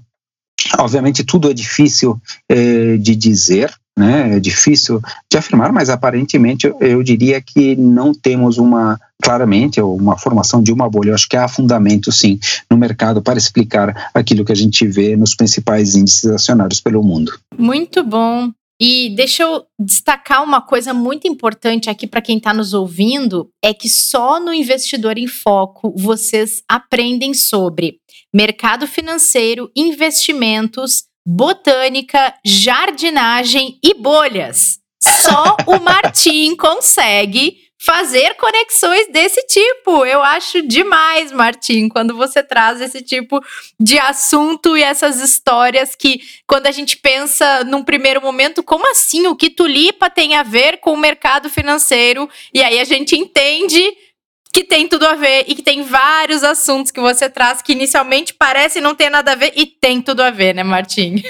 obviamente 0.78 1.24
tudo 1.24 1.50
é 1.50 1.54
difícil 1.54 2.20
eh, 2.48 2.96
de 2.96 3.14
dizer, 3.14 3.72
né? 3.96 4.36
É 4.36 4.40
difícil 4.40 5.00
de 5.30 5.38
afirmar, 5.38 5.72
mas 5.72 5.90
aparentemente 5.90 6.72
eu 6.80 7.02
diria 7.02 7.40
que 7.40 7.74
não 7.74 8.12
temos 8.12 8.58
uma 8.58 8.98
claramente 9.20 9.80
uma 9.80 10.16
formação 10.16 10.62
de 10.62 10.72
uma 10.72 10.88
bolha. 10.88 11.10
Eu 11.10 11.14
acho 11.14 11.28
que 11.28 11.36
há 11.36 11.48
fundamento, 11.48 12.12
sim, 12.12 12.38
no 12.70 12.76
mercado 12.76 13.20
para 13.20 13.38
explicar 13.38 14.10
aquilo 14.14 14.44
que 14.44 14.52
a 14.52 14.56
gente 14.56 14.86
vê 14.86 15.16
nos 15.16 15.34
principais 15.34 15.96
índices 15.96 16.30
acionários 16.30 16.80
pelo 16.80 17.02
mundo. 17.02 17.32
Muito 17.56 18.04
bom. 18.04 18.52
E 18.80 19.10
deixa 19.10 19.42
eu 19.42 19.66
destacar 19.78 20.42
uma 20.42 20.60
coisa 20.60 20.94
muito 20.94 21.26
importante 21.26 21.90
aqui 21.90 22.06
para 22.06 22.22
quem 22.22 22.38
está 22.38 22.54
nos 22.54 22.72
ouvindo: 22.74 23.50
é 23.62 23.74
que 23.74 23.88
só 23.88 24.38
no 24.38 24.54
Investidor 24.54 25.18
em 25.18 25.26
Foco 25.26 25.92
vocês 25.96 26.62
aprendem 26.68 27.34
sobre 27.34 27.98
mercado 28.32 28.86
financeiro, 28.86 29.70
investimentos, 29.74 31.04
botânica, 31.26 32.34
jardinagem 32.44 33.78
e 33.82 33.94
bolhas. 33.94 34.78
Só 35.02 35.56
o 35.66 35.80
Martim 35.80 36.54
consegue 36.56 37.67
fazer 37.78 38.34
conexões 38.34 39.06
desse 39.12 39.40
tipo. 39.46 40.04
Eu 40.04 40.22
acho 40.22 40.66
demais, 40.66 41.30
Martim, 41.30 41.88
quando 41.88 42.16
você 42.16 42.42
traz 42.42 42.80
esse 42.80 43.00
tipo 43.00 43.40
de 43.78 43.98
assunto 43.98 44.76
e 44.76 44.82
essas 44.82 45.20
histórias 45.20 45.94
que, 45.94 46.20
quando 46.46 46.66
a 46.66 46.72
gente 46.72 46.96
pensa 46.96 47.62
num 47.64 47.84
primeiro 47.84 48.20
momento, 48.20 48.62
como 48.62 48.90
assim? 48.90 49.26
O 49.28 49.36
que 49.36 49.48
tulipa 49.48 50.10
tem 50.10 50.34
a 50.34 50.42
ver 50.42 50.78
com 50.78 50.92
o 50.92 50.96
mercado 50.96 51.48
financeiro? 51.48 52.28
E 52.52 52.62
aí 52.62 52.80
a 52.80 52.84
gente 52.84 53.16
entende 53.16 53.80
que 54.52 54.64
tem 54.64 54.88
tudo 54.88 55.06
a 55.06 55.14
ver 55.14 55.44
e 55.46 55.54
que 55.54 55.62
tem 55.62 55.82
vários 55.82 56.42
assuntos 56.42 56.90
que 56.90 57.00
você 57.00 57.28
traz 57.28 57.62
que 57.62 57.72
inicialmente 57.72 58.34
parece 58.34 58.80
não 58.80 58.94
ter 58.94 59.10
nada 59.10 59.32
a 59.32 59.34
ver 59.34 59.52
e 59.54 59.66
tem 59.66 60.00
tudo 60.00 60.22
a 60.22 60.30
ver, 60.30 60.54
né, 60.54 60.64
Martim? 60.64 61.22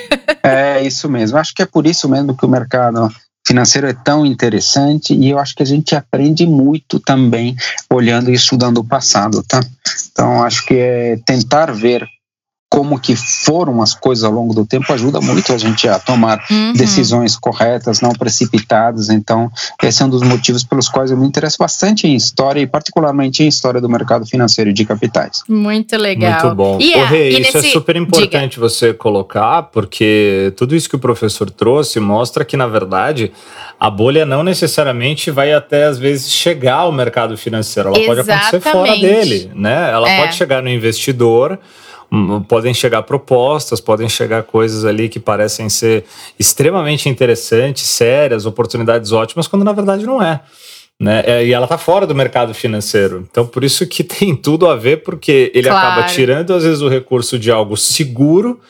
é 0.43 0.83
isso 0.83 1.09
mesmo. 1.11 1.37
Acho 1.37 1.53
que 1.55 1.63
é 1.63 1.67
por 1.67 1.87
isso 1.87 2.09
mesmo 2.09 2.37
que 2.37 2.47
o 2.47 2.49
mercado 2.49 3.11
financeiro 3.49 3.89
é 3.89 3.95
tão 3.95 4.27
interessante 4.27 5.15
e 5.15 5.31
eu 5.31 5.39
acho 5.39 5.55
que 5.55 5.63
a 5.63 5.67
gente 5.67 5.97
aprende 5.97 6.47
muito 6.47 7.01
também 7.01 7.57
olhando 7.91 8.31
e 8.31 8.35
estudando 8.35 8.79
o 8.79 8.85
passado, 8.85 9.43
tá? 9.43 9.61
Então 10.13 10.45
acho 10.45 10.67
que 10.67 10.75
é 10.75 11.17
tentar 11.25 11.73
ver 11.73 12.07
como 12.71 13.01
que 13.01 13.17
foram 13.17 13.81
as 13.81 13.95
coisas 13.95 14.25
ao 14.25 14.33
longo 14.33 14.53
do 14.55 14.65
tempo 14.65 14.93
ajuda 14.93 15.21
muito 15.21 15.53
a 15.53 15.59
gente 15.59 15.89
a 15.89 15.99
tomar 15.99 16.45
uhum. 16.51 16.75
decisões 16.75 17.35
corretas, 17.35 18.01
não 18.01 18.13
precipitadas. 18.13 19.09
Então, 19.09 19.51
esse 19.83 20.03
é 20.03 20.07
um 20.07 20.11
dos 20.11 20.23
motivos 20.23 20.63
pelos 20.63 20.89
quais 20.89 21.11
eu 21.11 21.17
me 21.17 21.27
interesso 21.27 21.57
bastante 21.59 22.07
em 22.07 22.15
história 22.15 22.61
e 22.61 22.67
particularmente 22.67 23.43
em 23.43 23.49
história 23.49 23.81
do 23.81 23.89
mercado 23.89 24.27
financeiro 24.27 24.73
de 24.73 24.85
capitais. 24.85 25.43
Muito 25.49 25.97
legal. 25.97 26.43
Muito 26.43 26.55
bom. 26.55 26.79
E, 26.79 26.93
é, 26.93 27.05
Rei, 27.07 27.29
isso 27.31 27.57
é 27.57 27.61
nesse... 27.61 27.69
é 27.69 27.73
super 27.73 27.97
importante 27.97 28.57
Diga. 28.57 28.69
você 28.69 28.93
colocar, 28.93 29.63
porque 29.65 30.53
tudo 30.57 30.77
isso 30.77 30.91
que 30.91 30.97
o 30.97 30.99
professor 30.99 31.51
trouxe 31.51 31.99
mostra 31.99 32.45
que, 32.45 32.57
na 32.57 32.67
verdade, 32.67 33.33
a 33.81 33.89
bolha 33.89 34.27
não 34.27 34.43
necessariamente 34.43 35.31
vai 35.31 35.55
até 35.55 35.87
às 35.87 35.99
vezes 35.99 36.31
chegar 36.31 36.81
ao 36.81 36.93
mercado 36.93 37.37
financeiro, 37.37 37.89
ela 37.89 37.99
Exatamente. 37.99 38.27
pode 38.27 38.31
acontecer 38.31 38.71
fora 38.71 38.97
dele, 38.99 39.51
né? 39.55 39.91
Ela 39.91 40.09
é. 40.09 40.21
pode 40.21 40.35
chegar 40.35 40.63
no 40.63 40.69
investidor 40.69 41.59
podem 42.49 42.73
chegar 42.73 43.03
propostas, 43.03 43.81
podem 43.81 44.09
chegar 44.09 44.43
coisas 44.43 44.85
ali 44.85 45.09
que 45.09 45.21
parecem 45.21 45.69
ser 45.69 46.05
extremamente 46.39 47.09
interessantes, 47.09 47.89
sérias, 47.89 48.47
oportunidades 48.47 49.13
ótimas, 49.13 49.47
quando 49.47 49.65
na 49.65 49.73
verdade 49.73 50.07
não 50.07 50.23
é. 50.23 50.41
Né? 51.01 51.23
É, 51.27 51.45
e 51.45 51.53
ela 51.53 51.65
está 51.65 51.79
fora 51.79 52.07
do 52.07 52.15
mercado 52.15 52.53
financeiro. 52.53 53.27
Então, 53.31 53.47
por 53.47 53.63
isso 53.63 53.87
que 53.87 54.03
tem 54.05 54.35
tudo 54.35 54.69
a 54.69 54.75
ver, 54.75 55.03
porque 55.03 55.53
ele 55.55 55.69
claro. 55.69 55.93
acaba 55.93 56.07
tirando, 56.09 56.53
às 56.55 56.65
vezes, 56.65 56.81
o 56.81 56.89
recurso 56.89 57.39
de 57.39 57.51
algo 57.51 57.77
seguro 57.77 58.61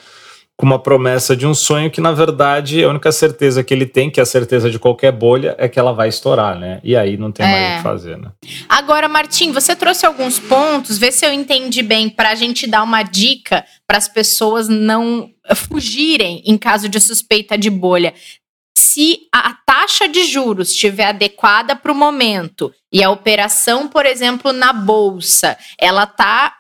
com 0.58 0.66
uma 0.66 0.78
promessa 0.80 1.36
de 1.36 1.46
um 1.46 1.54
sonho 1.54 1.88
que, 1.88 2.00
na 2.00 2.10
verdade, 2.10 2.82
a 2.82 2.88
única 2.88 3.12
certeza 3.12 3.62
que 3.62 3.72
ele 3.72 3.86
tem, 3.86 4.10
que 4.10 4.18
é 4.18 4.24
a 4.24 4.26
certeza 4.26 4.68
de 4.68 4.76
qualquer 4.76 5.12
bolha, 5.12 5.54
é 5.56 5.68
que 5.68 5.78
ela 5.78 5.92
vai 5.92 6.08
estourar, 6.08 6.58
né? 6.58 6.80
E 6.82 6.96
aí 6.96 7.16
não 7.16 7.30
tem 7.30 7.46
é. 7.46 7.48
mais 7.48 7.72
o 7.72 7.76
que 7.76 7.82
fazer, 7.84 8.18
né? 8.18 8.32
Agora, 8.68 9.06
Martim, 9.06 9.52
você 9.52 9.76
trouxe 9.76 10.04
alguns 10.04 10.40
pontos, 10.40 10.98
vê 10.98 11.12
se 11.12 11.24
eu 11.24 11.32
entendi 11.32 11.80
bem, 11.80 12.10
para 12.10 12.30
a 12.30 12.34
gente 12.34 12.66
dar 12.66 12.82
uma 12.82 13.04
dica 13.04 13.64
para 13.86 13.98
as 13.98 14.08
pessoas 14.08 14.68
não 14.68 15.30
fugirem 15.54 16.42
em 16.44 16.58
caso 16.58 16.88
de 16.88 16.98
suspeita 16.98 17.56
de 17.56 17.70
bolha. 17.70 18.12
Se 18.76 19.28
a 19.32 19.54
taxa 19.64 20.08
de 20.08 20.24
juros 20.24 20.72
estiver 20.72 21.06
adequada 21.06 21.76
para 21.76 21.92
o 21.92 21.94
momento 21.94 22.74
e 22.92 23.00
a 23.00 23.10
operação, 23.10 23.86
por 23.86 24.04
exemplo, 24.04 24.52
na 24.52 24.72
bolsa, 24.72 25.56
ela 25.78 26.02
está 26.02 26.52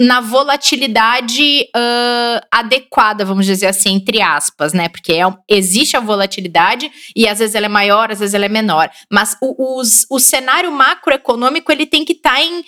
na 0.00 0.20
volatilidade 0.20 1.68
uh, 1.76 2.46
adequada, 2.50 3.24
vamos 3.24 3.46
dizer 3.46 3.66
assim, 3.66 3.94
entre 3.94 4.20
aspas, 4.20 4.72
né? 4.72 4.88
Porque 4.88 5.12
é, 5.12 5.24
existe 5.48 5.96
a 5.96 6.00
volatilidade 6.00 6.90
e 7.14 7.28
às 7.28 7.38
vezes 7.38 7.54
ela 7.54 7.66
é 7.66 7.68
maior, 7.68 8.10
às 8.10 8.18
vezes 8.18 8.34
ela 8.34 8.46
é 8.46 8.48
menor. 8.48 8.90
Mas 9.10 9.36
o, 9.40 9.78
os, 9.78 10.04
o 10.10 10.18
cenário 10.18 10.72
macroeconômico 10.72 11.70
ele 11.70 11.86
tem 11.86 12.04
que 12.04 12.14
estar 12.14 12.34
tá 12.34 12.42
em, 12.42 12.64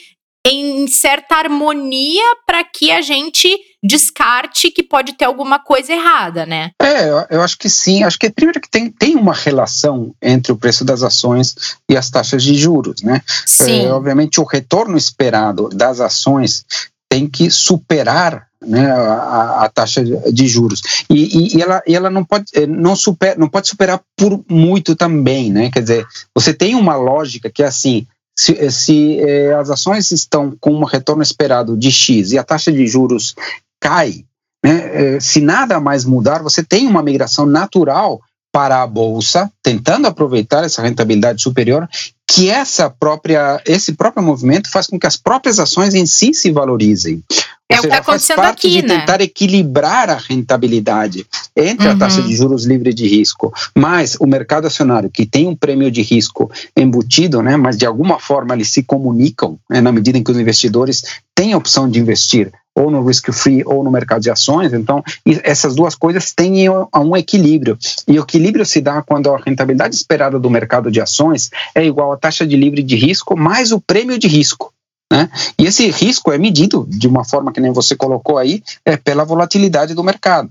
em 0.46 0.86
certa 0.86 1.36
harmonia 1.36 2.22
para 2.46 2.62
que 2.62 2.90
a 2.90 3.00
gente 3.00 3.48
descarte 3.82 4.70
que 4.70 4.82
pode 4.82 5.12
ter 5.14 5.24
alguma 5.26 5.58
coisa 5.58 5.92
errada, 5.92 6.46
né? 6.46 6.70
É, 6.80 7.08
eu, 7.08 7.26
eu, 7.30 7.42
acho 7.42 7.58
que 7.58 7.68
sim. 7.68 8.02
Acho 8.02 8.18
que 8.18 8.30
primeiro 8.30 8.60
que 8.60 8.70
tem, 8.70 8.90
tem 8.90 9.16
uma 9.16 9.34
relação 9.34 10.14
entre 10.22 10.52
o 10.52 10.56
preço 10.56 10.84
das 10.84 11.02
ações 11.02 11.76
e 11.90 11.96
as 11.96 12.08
taxas 12.08 12.42
de 12.42 12.54
juros, 12.54 13.02
né? 13.02 13.20
Sim. 13.44 13.86
É, 13.86 13.92
obviamente 13.92 14.40
o 14.40 14.44
retorno 14.44 14.96
esperado 14.96 15.68
das 15.68 16.00
ações 16.00 16.64
tem 17.14 17.28
que 17.28 17.48
superar 17.48 18.48
né, 18.60 18.90
a, 18.90 19.64
a, 19.64 19.68
taxa 19.68 20.02
de 20.02 20.48
juros 20.48 20.82
e, 21.08 21.56
e, 21.56 21.62
ela, 21.62 21.80
e 21.86 21.94
ela 21.94 22.10
não 22.10 22.24
pode 22.24 22.46
eh, 22.54 22.66
não, 22.66 22.96
super, 22.96 23.38
não 23.38 23.48
pode 23.48 23.68
superar 23.68 24.00
por 24.16 24.42
muito 24.50 24.96
também, 24.96 25.52
né? 25.52 25.70
Quer 25.70 25.82
dizer, 25.82 26.06
você 26.34 26.52
tem 26.52 26.74
uma 26.74 26.96
lógica 26.96 27.48
que 27.48 27.62
é 27.62 27.66
assim, 27.66 28.04
se, 28.36 28.58
eh, 28.58 28.68
se 28.68 29.20
eh, 29.20 29.54
as 29.54 29.70
ações 29.70 30.10
estão 30.10 30.56
com 30.58 30.72
um 30.72 30.82
retorno 30.82 31.22
esperado 31.22 31.76
de 31.76 31.92
X 31.92 32.32
e 32.32 32.38
a 32.38 32.42
taxa 32.42 32.72
de 32.72 32.84
juros 32.84 33.36
cai, 33.78 34.24
né, 34.64 35.14
eh, 35.14 35.20
se 35.20 35.40
nada 35.40 35.78
mais 35.78 36.04
mudar, 36.04 36.42
você 36.42 36.64
tem 36.64 36.88
uma 36.88 37.02
migração 37.02 37.46
natural 37.46 38.20
para 38.50 38.82
a 38.82 38.86
bolsa, 38.88 39.52
tentando 39.62 40.08
aproveitar 40.08 40.64
essa 40.64 40.82
rentabilidade 40.82 41.40
superior 41.40 41.88
que 42.26 42.48
essa 42.48 42.88
própria, 42.88 43.60
esse 43.66 43.92
próprio 43.92 44.22
movimento 44.22 44.70
faz 44.70 44.86
com 44.86 44.98
que 44.98 45.06
as 45.06 45.16
próprias 45.16 45.58
ações 45.58 45.94
em 45.94 46.06
si 46.06 46.32
se 46.32 46.50
valorizem. 46.50 47.22
É 47.68 47.76
Ou 47.76 47.80
seja, 47.80 47.80
o 47.80 47.80
que 47.82 47.86
está 47.86 47.98
acontecendo 47.98 48.36
faz 48.36 48.48
parte 48.48 48.66
aqui, 48.66 48.82
de 48.82 48.88
né? 48.88 48.98
tentar 48.98 49.20
equilibrar 49.20 50.10
a 50.10 50.16
rentabilidade 50.16 51.26
entre 51.56 51.88
uhum. 51.88 51.94
a 51.94 51.96
taxa 51.96 52.22
de 52.22 52.34
juros 52.34 52.64
livre 52.64 52.92
de 52.92 53.06
risco, 53.06 53.52
mais 53.76 54.16
o 54.16 54.26
mercado 54.26 54.66
acionário, 54.66 55.10
que 55.10 55.24
tem 55.24 55.46
um 55.46 55.56
prêmio 55.56 55.90
de 55.90 56.02
risco 56.02 56.50
embutido, 56.76 57.42
né, 57.42 57.56
mas 57.56 57.76
de 57.76 57.86
alguma 57.86 58.18
forma 58.18 58.54
eles 58.54 58.68
se 58.68 58.82
comunicam, 58.82 59.58
né, 59.68 59.80
na 59.80 59.92
medida 59.92 60.18
em 60.18 60.22
que 60.22 60.30
os 60.30 60.38
investidores 60.38 61.04
têm 61.34 61.52
a 61.52 61.56
opção 61.56 61.88
de 61.88 61.98
investir 61.98 62.52
ou 62.74 62.90
no 62.90 63.06
risk 63.06 63.32
free 63.32 63.62
ou 63.64 63.84
no 63.84 63.90
mercado 63.90 64.22
de 64.22 64.30
ações. 64.30 64.72
Então, 64.72 65.02
essas 65.42 65.74
duas 65.74 65.94
coisas 65.94 66.32
têm 66.32 66.68
um 66.68 67.16
equilíbrio. 67.16 67.78
E 68.08 68.18
o 68.18 68.22
equilíbrio 68.22 68.66
se 68.66 68.80
dá 68.80 69.02
quando 69.02 69.32
a 69.32 69.38
rentabilidade 69.38 69.94
esperada 69.94 70.38
do 70.38 70.50
mercado 70.50 70.90
de 70.90 71.00
ações 71.00 71.50
é 71.74 71.84
igual 71.84 72.12
à 72.12 72.16
taxa 72.16 72.46
de 72.46 72.56
livre 72.56 72.82
de 72.82 72.96
risco 72.96 73.36
mais 73.36 73.72
o 73.72 73.80
prêmio 73.80 74.18
de 74.18 74.26
risco. 74.26 74.72
Né? 75.12 75.30
E 75.58 75.66
esse 75.66 75.88
risco 75.90 76.32
é 76.32 76.38
medido 76.38 76.86
de 76.88 77.06
uma 77.06 77.24
forma 77.24 77.52
que 77.52 77.60
nem 77.60 77.72
você 77.72 77.94
colocou 77.94 78.38
aí, 78.38 78.62
é 78.84 78.96
pela 78.96 79.24
volatilidade 79.24 79.94
do 79.94 80.02
mercado. 80.02 80.50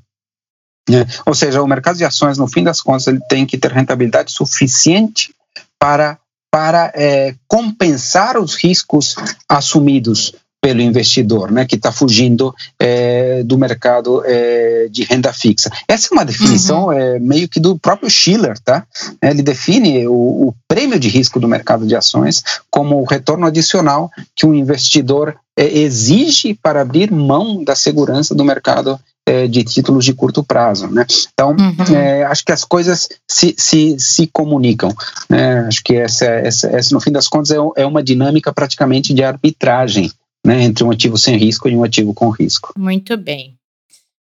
Né? 0.89 1.05
Ou 1.25 1.33
seja, 1.33 1.61
o 1.61 1.67
mercado 1.67 1.97
de 1.97 2.05
ações, 2.05 2.37
no 2.37 2.47
fim 2.47 2.63
das 2.63 2.81
contas, 2.81 3.07
ele 3.07 3.19
tem 3.27 3.45
que 3.45 3.57
ter 3.57 3.71
rentabilidade 3.71 4.31
suficiente 4.31 5.33
para, 5.79 6.17
para 6.51 6.91
é, 6.95 7.35
compensar 7.47 8.37
os 8.37 8.55
riscos 8.55 9.15
assumidos 9.49 10.33
pelo 10.63 10.79
investidor, 10.79 11.51
né, 11.51 11.65
que 11.65 11.75
está 11.75 11.91
fugindo 11.91 12.55
é, 12.79 13.43
do 13.43 13.57
mercado 13.57 14.23
é, 14.25 14.87
de 14.89 15.03
renda 15.03 15.33
fixa. 15.33 15.69
Essa 15.85 16.07
é 16.09 16.13
uma 16.13 16.23
definição 16.23 16.85
uhum. 16.85 16.93
é, 16.93 17.19
meio 17.19 17.49
que 17.49 17.59
do 17.59 17.77
próprio 17.77 18.09
Schiller, 18.09 18.57
tá? 18.59 18.85
Ele 19.21 19.41
define 19.41 20.07
o, 20.07 20.13
o, 20.13 20.55
prêmio 20.65 20.97
de 20.97 21.09
risco 21.09 21.37
do 21.37 21.49
mercado 21.49 21.85
de 21.85 21.97
ações 21.97 22.41
como 22.71 22.95
o 23.01 23.03
retorno 23.03 23.45
adicional 23.45 24.09
que 24.33 24.45
um 24.45 24.53
investidor 24.53 25.35
é, 25.57 25.79
exige 25.79 26.53
para 26.53 26.79
abrir 26.79 27.11
mão 27.11 27.61
da 27.61 27.75
segurança 27.75 28.33
do 28.33 28.45
mercado 28.45 28.97
é, 29.25 29.47
de 29.47 29.65
títulos 29.65 30.05
de 30.05 30.13
curto 30.13 30.41
prazo, 30.43 30.87
né? 30.87 31.05
Então, 31.33 31.49
uhum. 31.59 31.95
é, 31.95 32.23
acho 32.23 32.45
que 32.45 32.53
as 32.53 32.63
coisas 32.63 33.09
se, 33.29 33.53
se, 33.57 33.97
se 33.99 34.27
comunicam, 34.27 34.95
né? 35.29 35.59
Acho 35.67 35.83
que 35.83 35.95
essa, 35.97 36.25
essa, 36.25 36.67
essa, 36.69 36.95
no 36.95 37.01
fim 37.01 37.11
das 37.11 37.27
contas, 37.27 37.51
é, 37.51 37.57
é 37.81 37.85
uma 37.85 38.01
dinâmica 38.01 38.53
praticamente 38.53 39.13
de 39.13 39.23
arbitragem 39.23 40.09
né, 40.45 40.63
entre 40.63 40.83
um 40.83 40.91
ativo 40.91 41.17
sem 41.17 41.37
risco 41.37 41.69
e 41.69 41.75
um 41.75 41.83
ativo 41.83 42.13
com 42.13 42.29
risco. 42.29 42.73
Muito 42.77 43.15
bem. 43.17 43.55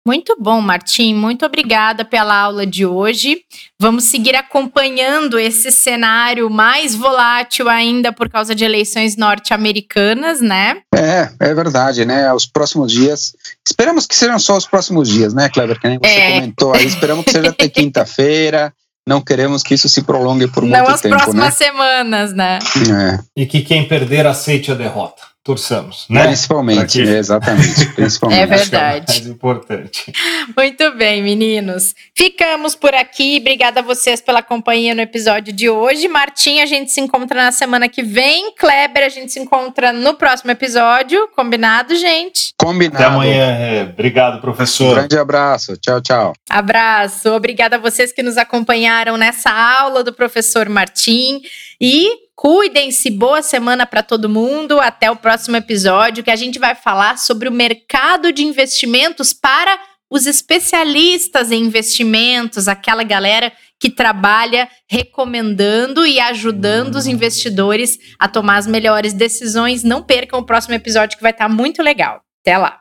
Muito 0.07 0.37
bom, 0.39 0.61
Martim. 0.61 1.15
Muito 1.15 1.45
obrigada 1.45 2.05
pela 2.05 2.33
aula 2.33 2.65
de 2.65 2.87
hoje. 2.87 3.41
Vamos 3.77 4.05
seguir 4.05 4.37
acompanhando 4.37 5.37
esse 5.37 5.73
cenário 5.73 6.49
mais 6.49 6.95
volátil 6.95 7.69
ainda 7.69 8.13
por 8.13 8.29
causa 8.29 8.55
de 8.55 8.65
eleições 8.65 9.17
norte-americanas, 9.17 10.41
né? 10.41 10.77
É, 10.95 11.29
é 11.41 11.53
verdade, 11.53 12.05
né? 12.05 12.33
Os 12.33 12.47
próximos 12.47 12.93
dias. 12.93 13.35
Esperamos 13.67 14.07
que 14.07 14.15
sejam 14.15 14.39
só 14.39 14.57
os 14.57 14.65
próximos 14.65 15.09
dias, 15.09 15.35
né, 15.35 15.49
Kleber? 15.49 15.81
Que 15.81 15.89
nem 15.89 15.99
você 15.99 16.09
é. 16.09 16.35
comentou 16.35 16.73
aí. 16.73 16.87
Esperamos 16.87 17.25
que 17.25 17.33
seja 17.33 17.49
até 17.49 17.69
quinta-feira. 17.69 18.73
Não 19.09 19.21
queremos 19.21 19.65
que 19.65 19.75
isso 19.75 19.89
se 19.89 20.03
prolongue 20.03 20.47
por 20.47 20.63
Não 20.63 20.85
muito 20.85 21.01
tempo. 21.01 21.09
Não 21.09 21.17
as 21.17 21.25
próximas 21.25 21.59
né? 21.59 21.67
semanas, 21.67 22.33
né? 22.33 22.59
É. 22.77 23.43
E 23.43 23.45
que 23.45 23.63
quem 23.63 23.89
perder 23.89 24.25
aceite 24.25 24.71
a 24.71 24.75
derrota 24.77 25.36
torçamos, 25.47 26.07
né? 26.11 26.25
Principalmente, 26.25 27.01
que... 27.01 27.09
exatamente. 27.09 27.87
Principalmente. 27.95 28.41
É 28.41 28.47
verdade. 28.47 29.13
É 29.13 29.21
mais 29.21 29.27
importante. 29.29 30.13
Muito 30.57 30.93
bem, 30.97 31.23
meninos. 31.23 31.95
Ficamos 32.13 32.75
por 32.75 32.93
aqui. 32.93 33.39
Obrigada 33.41 33.79
a 33.79 33.83
vocês 33.83 34.21
pela 34.21 34.43
companhia 34.43 34.93
no 34.93 35.01
episódio 35.01 35.53
de 35.53 35.71
hoje. 35.71 36.09
Martim, 36.09 36.59
a 36.59 36.67
gente 36.67 36.91
se 36.91 37.01
encontra 37.01 37.45
na 37.45 37.53
semana 37.53 37.89
que 37.89 38.03
vem. 38.03 38.53
Kleber, 38.57 39.05
a 39.05 39.09
gente 39.09 39.33
se 39.33 39.39
encontra 39.39 39.93
no 39.93 40.15
próximo 40.15 40.51
episódio. 40.51 41.29
Combinado, 41.37 41.95
gente? 41.95 42.53
Combinado. 42.59 42.97
Até 42.97 43.05
amanhã. 43.05 43.45
É. 43.47 43.83
Obrigado, 43.85 44.41
professor. 44.41 44.91
Um 44.91 44.95
grande 44.95 45.17
abraço. 45.17 45.77
Tchau, 45.77 46.01
tchau. 46.01 46.33
Abraço. 46.51 47.31
Obrigada 47.31 47.77
a 47.77 47.79
vocês 47.79 48.13
que 48.13 48.23
nos 48.23 48.37
acompanharam 48.37 49.17
nessa 49.17 49.53
aula 49.53 50.03
do 50.03 50.13
professor 50.13 50.69
Martim. 50.69 51.41
E 51.81 52.26
Cuidem-se, 52.37 53.11
boa 53.11 53.40
semana 53.40 53.87
para 53.87 54.03
todo 54.03 54.29
mundo. 54.29 54.79
Até 54.79 55.11
o 55.11 55.16
próximo 55.16 55.57
episódio, 55.57 56.22
que 56.22 56.31
a 56.31 56.37
gente 56.37 56.59
vai 56.59 56.75
falar 56.75 57.18
sobre 57.18 57.49
o 57.49 57.53
mercado 57.53 58.31
de 58.31 58.44
investimentos 58.44 59.33
para 59.33 59.81
os 60.11 60.27
especialistas 60.27 61.51
em 61.51 61.64
investimentos, 61.64 62.68
aquela 62.68 63.03
galera 63.03 63.51
que 63.81 63.88
trabalha 63.88 64.68
recomendando 64.88 66.07
e 66.07 66.20
ajudando 66.20 66.96
os 66.96 67.07
investidores 67.07 67.99
a 68.18 68.29
tomar 68.29 68.59
as 68.59 68.66
melhores 68.66 69.14
decisões. 69.14 69.83
Não 69.83 70.03
percam 70.03 70.38
o 70.38 70.44
próximo 70.44 70.75
episódio 70.75 71.16
que 71.16 71.22
vai 71.22 71.33
estar 71.33 71.49
muito 71.49 71.83
legal. 71.83 72.20
Até 72.42 72.59
lá! 72.59 72.81